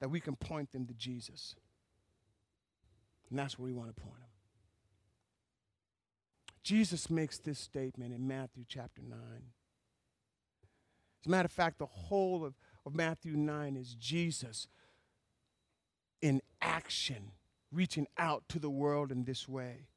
that 0.01 0.09
we 0.09 0.21
can 0.21 0.37
point 0.37 0.73
them 0.73 0.87
to 0.87 0.95
Jesus. 0.95 1.55
And 3.29 3.39
that's 3.39 3.59
where 3.59 3.67
we 3.67 3.73
want 3.73 3.95
to 3.95 4.03
point 4.03 4.15
them. 4.15 4.25
Jesus 6.63 7.11
makes 7.11 7.39
this 7.39 7.59
statement 7.59 8.15
in 8.15 8.27
Matthew 8.27 8.65
chapter 8.67 9.03
9. 9.03 9.19
As 11.21 11.27
a 11.27 11.31
matter 11.31 11.47
of 11.47 11.53
fact, 11.53 11.79
the 11.79 11.87
whole 11.87 12.45
of, 12.45 12.55
of 12.89 12.95
Matthew 12.95 13.37
9 13.37 13.77
is 13.77 13.95
Jesus 13.95 14.67
in 16.23 16.41
action, 16.63 17.33
reaching 17.71 18.07
out 18.17 18.49
to 18.49 18.59
the 18.59 18.71
world 18.71 19.13
in 19.13 19.25
this 19.25 19.47
way. 19.47 19.89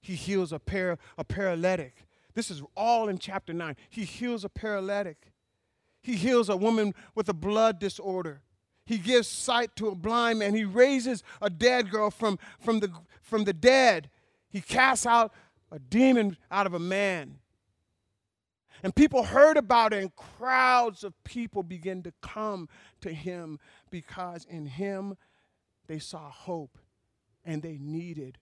He 0.00 0.16
heals 0.16 0.52
a, 0.52 0.58
para, 0.58 0.98
a 1.16 1.22
paralytic. 1.22 1.94
This 2.34 2.50
is 2.50 2.60
all 2.76 3.08
in 3.08 3.18
chapter 3.18 3.52
9. 3.52 3.76
He 3.88 4.04
heals 4.04 4.44
a 4.44 4.48
paralytic. 4.48 5.32
He 6.02 6.16
heals 6.16 6.48
a 6.48 6.56
woman 6.56 6.92
with 7.14 7.28
a 7.28 7.34
blood 7.34 7.78
disorder. 7.78 8.42
He 8.84 8.98
gives 8.98 9.28
sight 9.28 9.76
to 9.76 9.86
a 9.86 9.94
blind 9.94 10.40
man. 10.40 10.56
He 10.56 10.64
raises 10.64 11.22
a 11.40 11.48
dead 11.48 11.88
girl 11.88 12.10
from, 12.10 12.36
from, 12.58 12.80
the, 12.80 12.90
from 13.22 13.44
the 13.44 13.52
dead. 13.52 14.10
He 14.48 14.60
casts 14.60 15.06
out 15.06 15.32
a 15.70 15.78
demon 15.78 16.36
out 16.50 16.66
of 16.66 16.74
a 16.74 16.80
man. 16.80 17.38
And 18.82 18.94
people 18.94 19.22
heard 19.22 19.56
about 19.56 19.92
it, 19.92 20.02
and 20.02 20.14
crowds 20.16 21.04
of 21.04 21.14
people 21.22 21.62
began 21.62 22.02
to 22.02 22.12
come 22.20 22.68
to 23.00 23.12
him 23.12 23.60
because 23.90 24.44
in 24.44 24.66
him 24.66 25.16
they 25.86 26.00
saw 26.00 26.30
hope 26.30 26.78
and 27.44 27.62
they 27.62 27.78
needed 27.80 28.38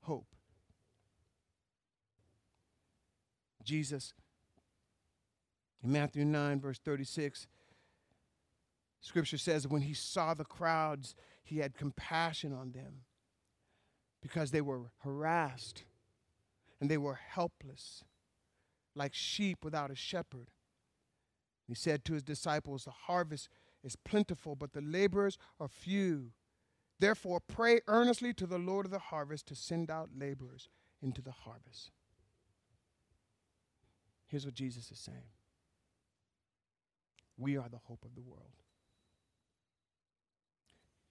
hope. 0.00 0.26
Jesus, 3.62 4.14
in 5.82 5.92
Matthew 5.92 6.24
9, 6.24 6.60
verse 6.60 6.78
36, 6.78 7.46
scripture 9.00 9.38
says, 9.38 9.68
when 9.68 9.82
he 9.82 9.94
saw 9.94 10.32
the 10.34 10.44
crowds, 10.44 11.14
he 11.44 11.58
had 11.58 11.76
compassion 11.76 12.52
on 12.52 12.72
them 12.72 13.02
because 14.22 14.50
they 14.50 14.60
were 14.60 14.90
harassed 15.02 15.84
and 16.80 16.90
they 16.90 16.96
were 16.96 17.14
helpless 17.14 18.04
like 18.94 19.14
sheep 19.14 19.64
without 19.64 19.90
a 19.90 19.94
shepherd. 19.94 20.50
He 21.66 21.74
said 21.74 22.04
to 22.04 22.14
his 22.14 22.22
disciples, 22.22 22.84
The 22.84 22.90
harvest 22.90 23.48
is 23.82 23.96
plentiful, 23.96 24.54
but 24.56 24.72
the 24.72 24.80
laborers 24.80 25.38
are 25.58 25.68
few. 25.68 26.32
Therefore, 26.98 27.40
pray 27.40 27.80
earnestly 27.88 28.32
to 28.34 28.46
the 28.46 28.58
Lord 28.58 28.86
of 28.86 28.92
the 28.92 28.98
harvest 28.98 29.46
to 29.46 29.54
send 29.54 29.90
out 29.90 30.10
laborers 30.16 30.68
into 31.00 31.20
the 31.20 31.32
harvest. 31.32 31.90
Here's 34.26 34.44
what 34.44 34.54
Jesus 34.54 34.90
is 34.90 34.98
saying 34.98 35.30
We 37.36 37.56
are 37.56 37.68
the 37.68 37.80
hope 37.84 38.04
of 38.04 38.14
the 38.14 38.22
world. 38.22 38.62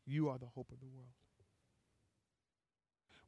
You 0.06 0.30
are 0.30 0.38
the 0.38 0.48
hope 0.48 0.72
of 0.72 0.80
the 0.80 0.88
world. 0.88 1.14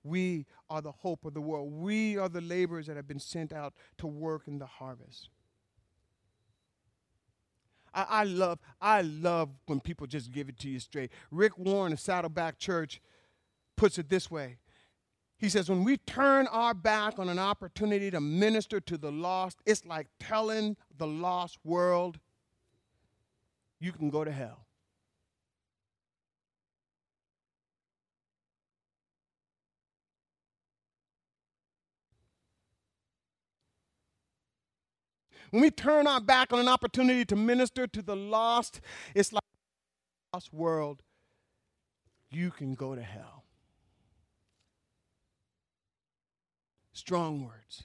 We 0.03 0.45
are 0.69 0.81
the 0.81 0.91
hope 0.91 1.25
of 1.25 1.33
the 1.33 1.41
world. 1.41 1.71
We 1.71 2.17
are 2.17 2.29
the 2.29 2.41
laborers 2.41 2.87
that 2.87 2.97
have 2.97 3.07
been 3.07 3.19
sent 3.19 3.53
out 3.53 3.73
to 3.99 4.07
work 4.07 4.47
in 4.47 4.59
the 4.59 4.65
harvest. 4.65 5.29
I, 7.93 8.05
I, 8.09 8.23
love, 8.23 8.59
I 8.81 9.01
love 9.01 9.49
when 9.65 9.79
people 9.79 10.07
just 10.07 10.31
give 10.31 10.49
it 10.49 10.59
to 10.59 10.69
you 10.69 10.79
straight. 10.79 11.11
Rick 11.31 11.57
Warren 11.57 11.93
of 11.93 11.99
Saddleback 11.99 12.57
Church 12.57 13.01
puts 13.75 13.97
it 13.97 14.09
this 14.09 14.29
way. 14.29 14.57
He 15.37 15.49
says, 15.49 15.69
when 15.69 15.83
we 15.83 15.97
turn 15.97 16.47
our 16.47 16.73
back 16.73 17.19
on 17.19 17.27
an 17.27 17.39
opportunity 17.39 18.09
to 18.11 18.21
minister 18.21 18.79
to 18.79 18.97
the 18.97 19.11
lost, 19.11 19.57
it's 19.65 19.85
like 19.85 20.07
telling 20.19 20.77
the 20.97 21.07
lost 21.07 21.57
world, 21.63 22.19
you 23.79 23.91
can 23.91 24.09
go 24.09 24.23
to 24.23 24.31
hell. 24.31 24.62
When 35.53 35.61
we 35.61 35.69
turn 35.69 36.07
our 36.07 36.19
back 36.19 36.51
on 36.51 36.59
an 36.59 36.67
opportunity 36.67 37.25
to 37.25 37.35
minister 37.35 37.85
to 37.85 38.01
the 38.01 38.15
lost, 38.15 38.81
it's 39.13 39.31
like 39.31 39.43
lost 40.33 40.51
world. 40.51 41.03
You 42.31 42.49
can 42.49 42.73
go 42.73 42.95
to 42.95 43.03
hell. 43.03 43.43
Strong 46.91 47.45
words. 47.45 47.83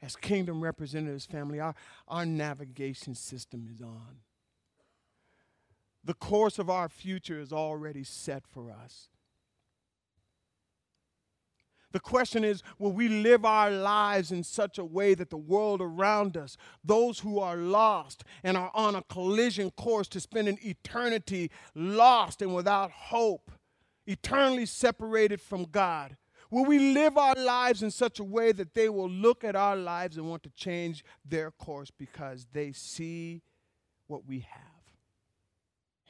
As 0.00 0.16
kingdom 0.16 0.62
representatives, 0.62 1.26
family, 1.26 1.60
our, 1.60 1.74
our 2.08 2.24
navigation 2.24 3.14
system 3.14 3.68
is 3.70 3.82
on. 3.82 4.20
The 6.02 6.14
course 6.14 6.58
of 6.58 6.70
our 6.70 6.88
future 6.88 7.38
is 7.38 7.52
already 7.52 8.02
set 8.02 8.44
for 8.46 8.70
us. 8.70 9.10
The 11.92 12.00
question 12.00 12.42
is 12.42 12.62
will 12.78 12.92
we 12.92 13.08
live 13.08 13.44
our 13.44 13.70
lives 13.70 14.32
in 14.32 14.42
such 14.42 14.78
a 14.78 14.84
way 14.84 15.14
that 15.14 15.30
the 15.30 15.36
world 15.36 15.80
around 15.80 16.36
us, 16.36 16.56
those 16.82 17.20
who 17.20 17.38
are 17.38 17.56
lost 17.56 18.24
and 18.42 18.56
are 18.56 18.70
on 18.74 18.94
a 18.94 19.02
collision 19.02 19.70
course 19.72 20.08
to 20.08 20.20
spend 20.20 20.48
an 20.48 20.58
eternity 20.62 21.50
lost 21.74 22.42
and 22.42 22.54
without 22.54 22.90
hope, 22.90 23.50
eternally 24.06 24.66
separated 24.66 25.40
from 25.40 25.64
God, 25.64 26.16
will 26.50 26.64
we 26.64 26.94
live 26.94 27.18
our 27.18 27.34
lives 27.34 27.82
in 27.82 27.90
such 27.90 28.18
a 28.18 28.24
way 28.24 28.52
that 28.52 28.74
they 28.74 28.88
will 28.88 29.10
look 29.10 29.44
at 29.44 29.54
our 29.54 29.76
lives 29.76 30.16
and 30.16 30.28
want 30.28 30.42
to 30.42 30.50
change 30.50 31.04
their 31.24 31.50
course 31.50 31.90
because 31.90 32.46
they 32.52 32.72
see 32.72 33.42
what 34.06 34.26
we 34.26 34.40
have 34.40 34.62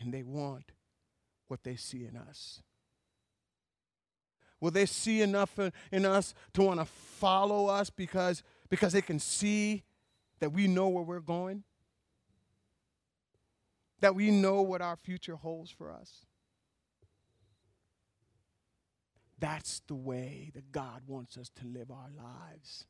and 0.01 0.15
they 0.15 0.23
want 0.23 0.73
what 1.49 1.65
they 1.65 1.77
see 1.77 2.05
in 2.05 2.17
us? 2.17 2.63
Will 4.63 4.71
they 4.71 4.87
see 4.87 5.23
enough 5.23 5.59
in 5.91 6.07
us 6.07 6.35
to 6.55 6.63
want 6.63 6.79
to 6.79 6.87
follow 6.87 7.67
us 7.67 7.91
because, 7.91 8.45
because 8.71 8.93
they 8.93 9.03
can 9.03 9.19
see 9.19 9.83
that 10.39 10.53
we 10.53 10.69
know 10.69 10.89
where 10.89 11.03
we're 11.03 11.19
going? 11.19 11.65
That 13.99 14.15
we 14.15 14.31
know 14.31 14.63
what 14.63 14.81
our 14.81 14.95
future 14.95 15.35
holds 15.35 15.73
for 15.73 15.91
us? 15.91 16.27
That's 19.41 19.81
the 19.89 19.97
way 19.97 20.53
that 20.55 20.71
God 20.71 21.03
wants 21.09 21.37
us 21.37 21.51
to 21.57 21.67
live 21.67 21.91
our 21.91 22.11
lives, 22.17 22.87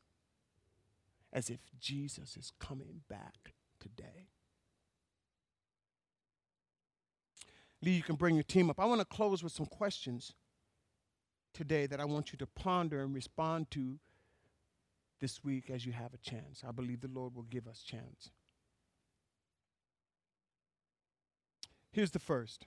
as 1.32 1.48
if 1.48 1.60
Jesus 1.80 2.36
is 2.36 2.52
coming 2.60 3.00
back 3.08 3.54
today. 3.80 4.28
Lee, 7.80 7.92
you 7.92 8.02
can 8.02 8.16
bring 8.16 8.34
your 8.34 8.44
team 8.44 8.68
up. 8.68 8.78
I 8.78 8.84
want 8.84 9.00
to 9.00 9.06
close 9.06 9.42
with 9.42 9.52
some 9.52 9.64
questions 9.64 10.34
today 11.52 11.86
that 11.86 12.00
I 12.00 12.04
want 12.04 12.32
you 12.32 12.38
to 12.38 12.46
ponder 12.46 13.02
and 13.02 13.14
respond 13.14 13.70
to 13.72 13.98
this 15.20 15.44
week 15.44 15.70
as 15.70 15.86
you 15.86 15.92
have 15.92 16.12
a 16.14 16.18
chance. 16.18 16.62
I 16.66 16.72
believe 16.72 17.00
the 17.00 17.08
Lord 17.08 17.34
will 17.34 17.44
give 17.44 17.66
us 17.66 17.82
chance. 17.82 18.30
Here's 21.92 22.10
the 22.10 22.18
first. 22.18 22.66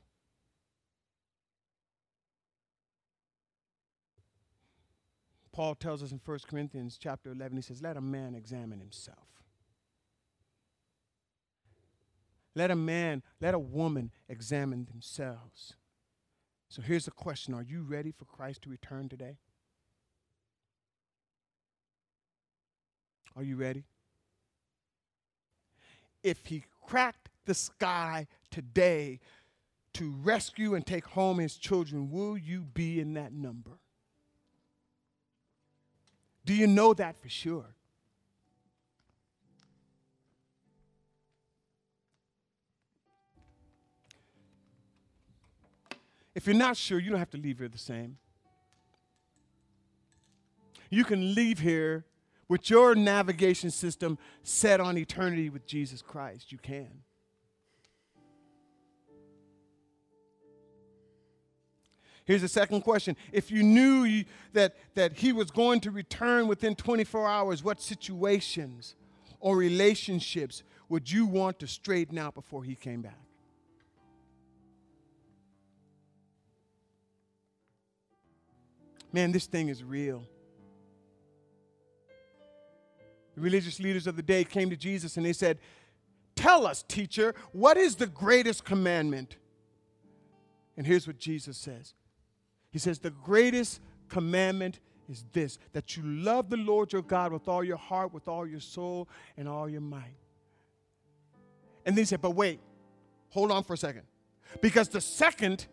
Paul 5.51 5.73
tells 5.73 6.03
us 6.03 6.11
in 6.11 6.19
1 6.23 6.39
Corinthians 6.49 6.97
chapter 6.99 7.31
11, 7.31 7.57
he 7.57 7.61
says, 7.61 7.81
Let 7.81 7.97
a 7.97 8.01
man 8.01 8.35
examine 8.35 8.79
himself. 8.79 9.27
Let 12.55 12.71
a 12.71 12.75
man, 12.75 13.23
let 13.41 13.53
a 13.53 13.59
woman 13.59 14.11
examine 14.29 14.85
themselves. 14.85 15.75
So 16.69 16.81
here's 16.81 17.05
the 17.05 17.11
question 17.11 17.53
Are 17.53 17.63
you 17.63 17.81
ready 17.81 18.11
for 18.11 18.25
Christ 18.25 18.63
to 18.63 18.69
return 18.69 19.09
today? 19.09 19.37
Are 23.35 23.43
you 23.43 23.55
ready? 23.55 23.83
If 26.23 26.45
he 26.45 26.63
cracked 26.87 27.29
the 27.45 27.53
sky 27.53 28.27
today 28.49 29.19
to 29.93 30.11
rescue 30.23 30.75
and 30.75 30.85
take 30.85 31.05
home 31.05 31.39
his 31.39 31.55
children, 31.57 32.09
will 32.09 32.37
you 32.37 32.61
be 32.61 32.99
in 32.99 33.13
that 33.13 33.33
number? 33.33 33.79
Do 36.45 36.53
you 36.53 36.67
know 36.67 36.93
that 36.93 37.21
for 37.21 37.29
sure? 37.29 37.75
If 46.35 46.45
you're 46.45 46.55
not 46.55 46.75
sure, 46.75 46.99
you 46.99 47.09
don't 47.09 47.19
have 47.19 47.31
to 47.31 47.37
leave 47.37 47.59
here 47.59 47.69
the 47.69 47.77
same. 47.77 48.17
You 50.89 51.05
can 51.05 51.33
leave 51.33 51.59
here 51.59 52.05
with 52.47 52.69
your 52.69 52.93
navigation 52.93 53.71
system 53.71 54.17
set 54.43 54.79
on 54.79 54.97
eternity 54.97 55.49
with 55.49 55.65
Jesus 55.65 56.01
Christ. 56.01 56.51
You 56.51 56.57
can. 56.57 57.03
Here's 62.25 62.41
the 62.41 62.47
second 62.47 62.81
question. 62.81 63.15
If 63.31 63.51
you 63.51 63.63
knew 63.63 64.23
that, 64.53 64.75
that 64.95 65.13
he 65.13 65.31
was 65.31 65.51
going 65.51 65.79
to 65.81 65.91
return 65.91 66.47
within 66.47 66.75
24 66.75 67.27
hours, 67.27 67.63
what 67.63 67.79
situations 67.79 68.95
or 69.39 69.55
relationships 69.55 70.63
would 70.89 71.09
you 71.09 71.27
want 71.27 71.59
to 71.59 71.67
straighten 71.67 72.17
out 72.17 72.33
before 72.33 72.63
he 72.63 72.75
came 72.75 73.01
back? 73.01 73.24
Man, 79.15 79.31
this 79.31 79.45
thing 79.45 79.69
is 79.69 79.81
real. 79.81 80.25
The 83.35 83.41
religious 83.41 83.79
leaders 83.79 84.07
of 84.07 84.17
the 84.17 84.21
day 84.21 84.43
came 84.43 84.69
to 84.69 84.75
Jesus 84.75 85.15
and 85.15 85.25
they 85.25 85.33
said, 85.33 85.57
Tell 86.35 86.67
us, 86.67 86.83
teacher, 86.83 87.33
what 87.53 87.77
is 87.77 87.95
the 87.95 88.07
greatest 88.07 88.65
commandment? 88.65 89.37
And 90.75 90.85
here's 90.85 91.07
what 91.07 91.17
Jesus 91.17 91.57
says 91.57 91.93
He 92.71 92.77
says, 92.77 92.99
The 92.99 93.11
greatest 93.11 93.79
commandment 94.09 94.81
is 95.09 95.23
this 95.31 95.59
that 95.71 95.95
you 95.95 96.03
love 96.03 96.49
the 96.49 96.57
Lord 96.57 96.91
your 96.91 97.01
God 97.01 97.31
with 97.31 97.47
all 97.47 97.63
your 97.63 97.77
heart, 97.77 98.13
with 98.13 98.27
all 98.27 98.45
your 98.45 98.59
soul, 98.59 99.07
and 99.37 99.47
all 99.47 99.69
your 99.69 99.81
might. 99.81 100.17
And 101.85 101.97
they 101.97 102.03
said, 102.03 102.21
But 102.21 102.31
wait, 102.31 102.59
hold 103.29 103.49
on 103.49 103.63
for 103.63 103.75
a 103.75 103.77
second. 103.77 104.03
Because 104.61 104.89
the 104.89 105.01
second 105.01 105.67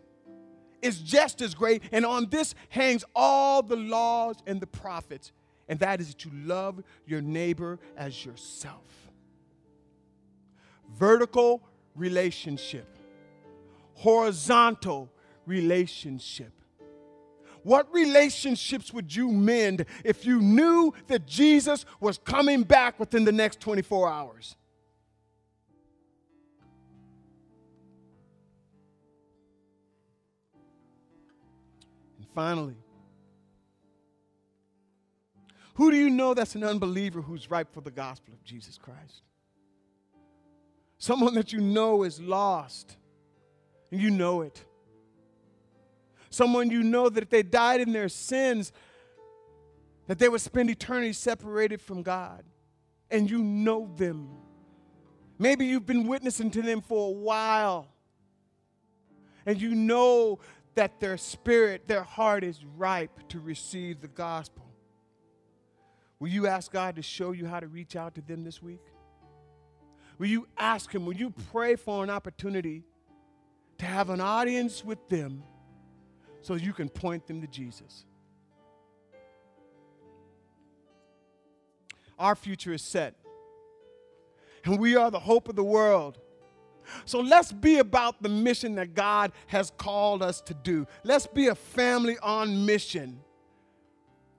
is 0.83 0.99
just 0.99 1.41
as 1.41 1.53
great, 1.55 1.83
and 1.91 2.05
on 2.05 2.29
this 2.29 2.55
hangs 2.69 3.03
all 3.15 3.61
the 3.63 3.75
laws 3.75 4.35
and 4.45 4.61
the 4.61 4.67
prophets, 4.67 5.31
and 5.67 5.79
that 5.79 5.99
is 5.99 6.13
to 6.15 6.29
love 6.33 6.83
your 7.05 7.21
neighbor 7.21 7.79
as 7.97 8.25
yourself. 8.25 8.85
Vertical 10.95 11.63
relationship, 11.95 12.97
horizontal 13.93 15.09
relationship. 15.45 16.51
What 17.63 17.91
relationships 17.93 18.91
would 18.91 19.15
you 19.15 19.29
mend 19.31 19.85
if 20.03 20.25
you 20.25 20.41
knew 20.41 20.93
that 21.07 21.25
Jesus 21.25 21.85
was 22.01 22.17
coming 22.17 22.63
back 22.63 22.99
within 22.99 23.23
the 23.23 23.31
next 23.31 23.61
24 23.61 24.11
hours? 24.11 24.57
Finally, 32.33 32.75
Who 35.75 35.89
do 35.89 35.97
you 35.97 36.09
know 36.09 36.33
that's 36.33 36.55
an 36.55 36.63
unbeliever 36.63 37.21
who's 37.21 37.49
ripe 37.49 37.73
for 37.73 37.81
the 37.81 37.91
gospel 37.91 38.33
of 38.33 38.43
Jesus 38.43 38.77
Christ? 38.77 39.23
Someone 40.97 41.33
that 41.33 41.51
you 41.51 41.59
know 41.59 42.03
is 42.03 42.21
lost, 42.21 42.95
and 43.91 43.99
you 43.99 44.09
know 44.09 44.41
it. 44.41 44.63
Someone 46.29 46.69
you 46.69 46.83
know 46.83 47.09
that 47.09 47.23
if 47.23 47.29
they 47.29 47.43
died 47.43 47.81
in 47.81 47.91
their 47.91 48.09
sins, 48.09 48.71
that 50.07 50.19
they 50.19 50.29
would 50.29 50.41
spend 50.41 50.69
eternity 50.69 51.13
separated 51.13 51.81
from 51.81 52.03
God, 52.03 52.43
and 53.09 53.29
you 53.29 53.39
know 53.39 53.89
them. 53.97 54.29
Maybe 55.39 55.65
you've 55.65 55.85
been 55.85 56.07
witnessing 56.07 56.51
to 56.51 56.61
them 56.61 56.81
for 56.81 57.09
a 57.09 57.11
while, 57.11 57.87
and 59.45 59.59
you 59.59 59.73
know 59.73 60.39
that 60.75 60.99
their 60.99 61.17
spirit, 61.17 61.87
their 61.87 62.03
heart 62.03 62.43
is 62.43 62.63
ripe 62.77 63.27
to 63.29 63.39
receive 63.39 64.01
the 64.01 64.07
gospel. 64.07 64.65
Will 66.19 66.29
you 66.29 66.47
ask 66.47 66.71
God 66.71 66.95
to 66.95 67.01
show 67.01 67.31
you 67.31 67.45
how 67.45 67.59
to 67.59 67.67
reach 67.67 67.95
out 67.95 68.15
to 68.15 68.21
them 68.21 68.43
this 68.43 68.61
week? 68.61 68.81
Will 70.17 70.27
you 70.27 70.47
ask 70.57 70.93
Him, 70.93 71.05
will 71.05 71.15
you 71.15 71.33
pray 71.51 71.75
for 71.75 72.03
an 72.03 72.09
opportunity 72.09 72.83
to 73.77 73.85
have 73.85 74.09
an 74.09 74.21
audience 74.21 74.85
with 74.85 75.09
them 75.09 75.43
so 76.41 76.55
you 76.55 76.73
can 76.73 76.87
point 76.89 77.27
them 77.27 77.41
to 77.41 77.47
Jesus? 77.47 78.05
Our 82.17 82.35
future 82.35 82.73
is 82.73 82.81
set, 82.81 83.15
and 84.63 84.79
we 84.79 84.95
are 84.95 85.11
the 85.11 85.19
hope 85.19 85.49
of 85.49 85.55
the 85.55 85.63
world. 85.63 86.19
So 87.05 87.19
let's 87.19 87.51
be 87.51 87.79
about 87.79 88.21
the 88.21 88.29
mission 88.29 88.75
that 88.75 88.93
God 88.93 89.31
has 89.47 89.71
called 89.77 90.21
us 90.21 90.41
to 90.41 90.53
do. 90.53 90.87
Let's 91.03 91.27
be 91.27 91.47
a 91.47 91.55
family 91.55 92.17
on 92.21 92.65
mission. 92.65 93.19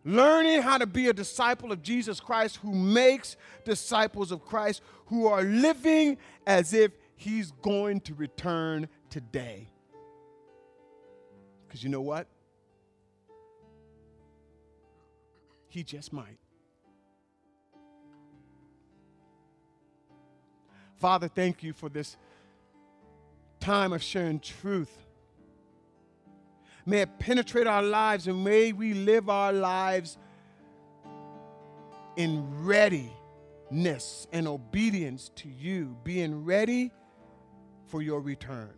Learning 0.04 0.60
how 0.60 0.78
to 0.78 0.86
be 0.86 1.08
a 1.08 1.12
disciple 1.12 1.72
of 1.72 1.82
Jesus 1.82 2.20
Christ 2.20 2.56
who 2.56 2.74
makes 2.74 3.36
disciples 3.64 4.30
of 4.32 4.44
Christ 4.44 4.82
who 5.06 5.26
are 5.26 5.42
living 5.42 6.18
as 6.46 6.74
if 6.74 6.92
he's 7.16 7.50
going 7.62 8.00
to 8.00 8.14
return 8.14 8.88
today. 9.08 9.68
Because 11.66 11.82
you 11.82 11.88
know 11.88 12.02
what? 12.02 12.26
He 15.68 15.82
just 15.82 16.12
might. 16.12 16.38
Father, 20.96 21.28
thank 21.28 21.62
you 21.62 21.72
for 21.72 21.88
this 21.88 22.16
time 23.64 23.94
of 23.94 24.02
sharing 24.02 24.38
truth. 24.38 24.94
May 26.84 27.00
it 27.00 27.18
penetrate 27.18 27.66
our 27.66 27.82
lives 27.82 28.26
and 28.26 28.44
may 28.44 28.74
we 28.74 28.92
live 28.92 29.30
our 29.30 29.54
lives 29.54 30.18
in 32.16 32.44
readiness 32.62 34.26
and 34.32 34.46
obedience 34.46 35.30
to 35.36 35.48
you, 35.48 35.96
being 36.04 36.44
ready 36.44 36.92
for 37.86 38.02
your 38.02 38.20
return. 38.20 38.74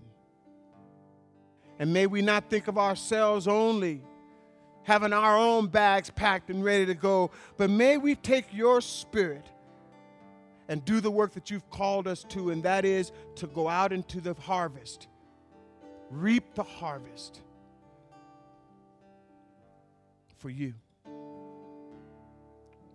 And 1.80 1.92
may 1.92 2.06
we 2.06 2.22
not 2.22 2.48
think 2.48 2.68
of 2.68 2.78
ourselves 2.78 3.48
only 3.48 4.04
having 4.84 5.12
our 5.12 5.36
own 5.36 5.66
bags 5.66 6.10
packed 6.10 6.48
and 6.48 6.62
ready 6.62 6.86
to 6.86 6.94
go, 6.94 7.32
but 7.56 7.70
may 7.70 7.98
we 7.98 8.14
take 8.14 8.54
your 8.54 8.80
spirit 8.80 9.48
and 10.68 10.84
do 10.84 11.00
the 11.00 11.10
work 11.10 11.32
that 11.34 11.50
you've 11.50 11.68
called 11.70 12.06
us 12.06 12.24
to, 12.30 12.50
and 12.50 12.62
that 12.62 12.84
is 12.84 13.12
to 13.36 13.46
go 13.46 13.68
out 13.68 13.92
into 13.92 14.20
the 14.20 14.34
harvest, 14.34 15.08
reap 16.10 16.54
the 16.54 16.62
harvest 16.62 17.42
for 20.38 20.50
you. 20.50 20.74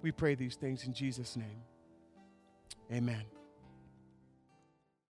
We 0.01 0.11
pray 0.11 0.35
these 0.35 0.55
things 0.55 0.85
in 0.85 0.93
Jesus' 0.93 1.35
name. 1.35 1.61
Amen. 2.91 3.23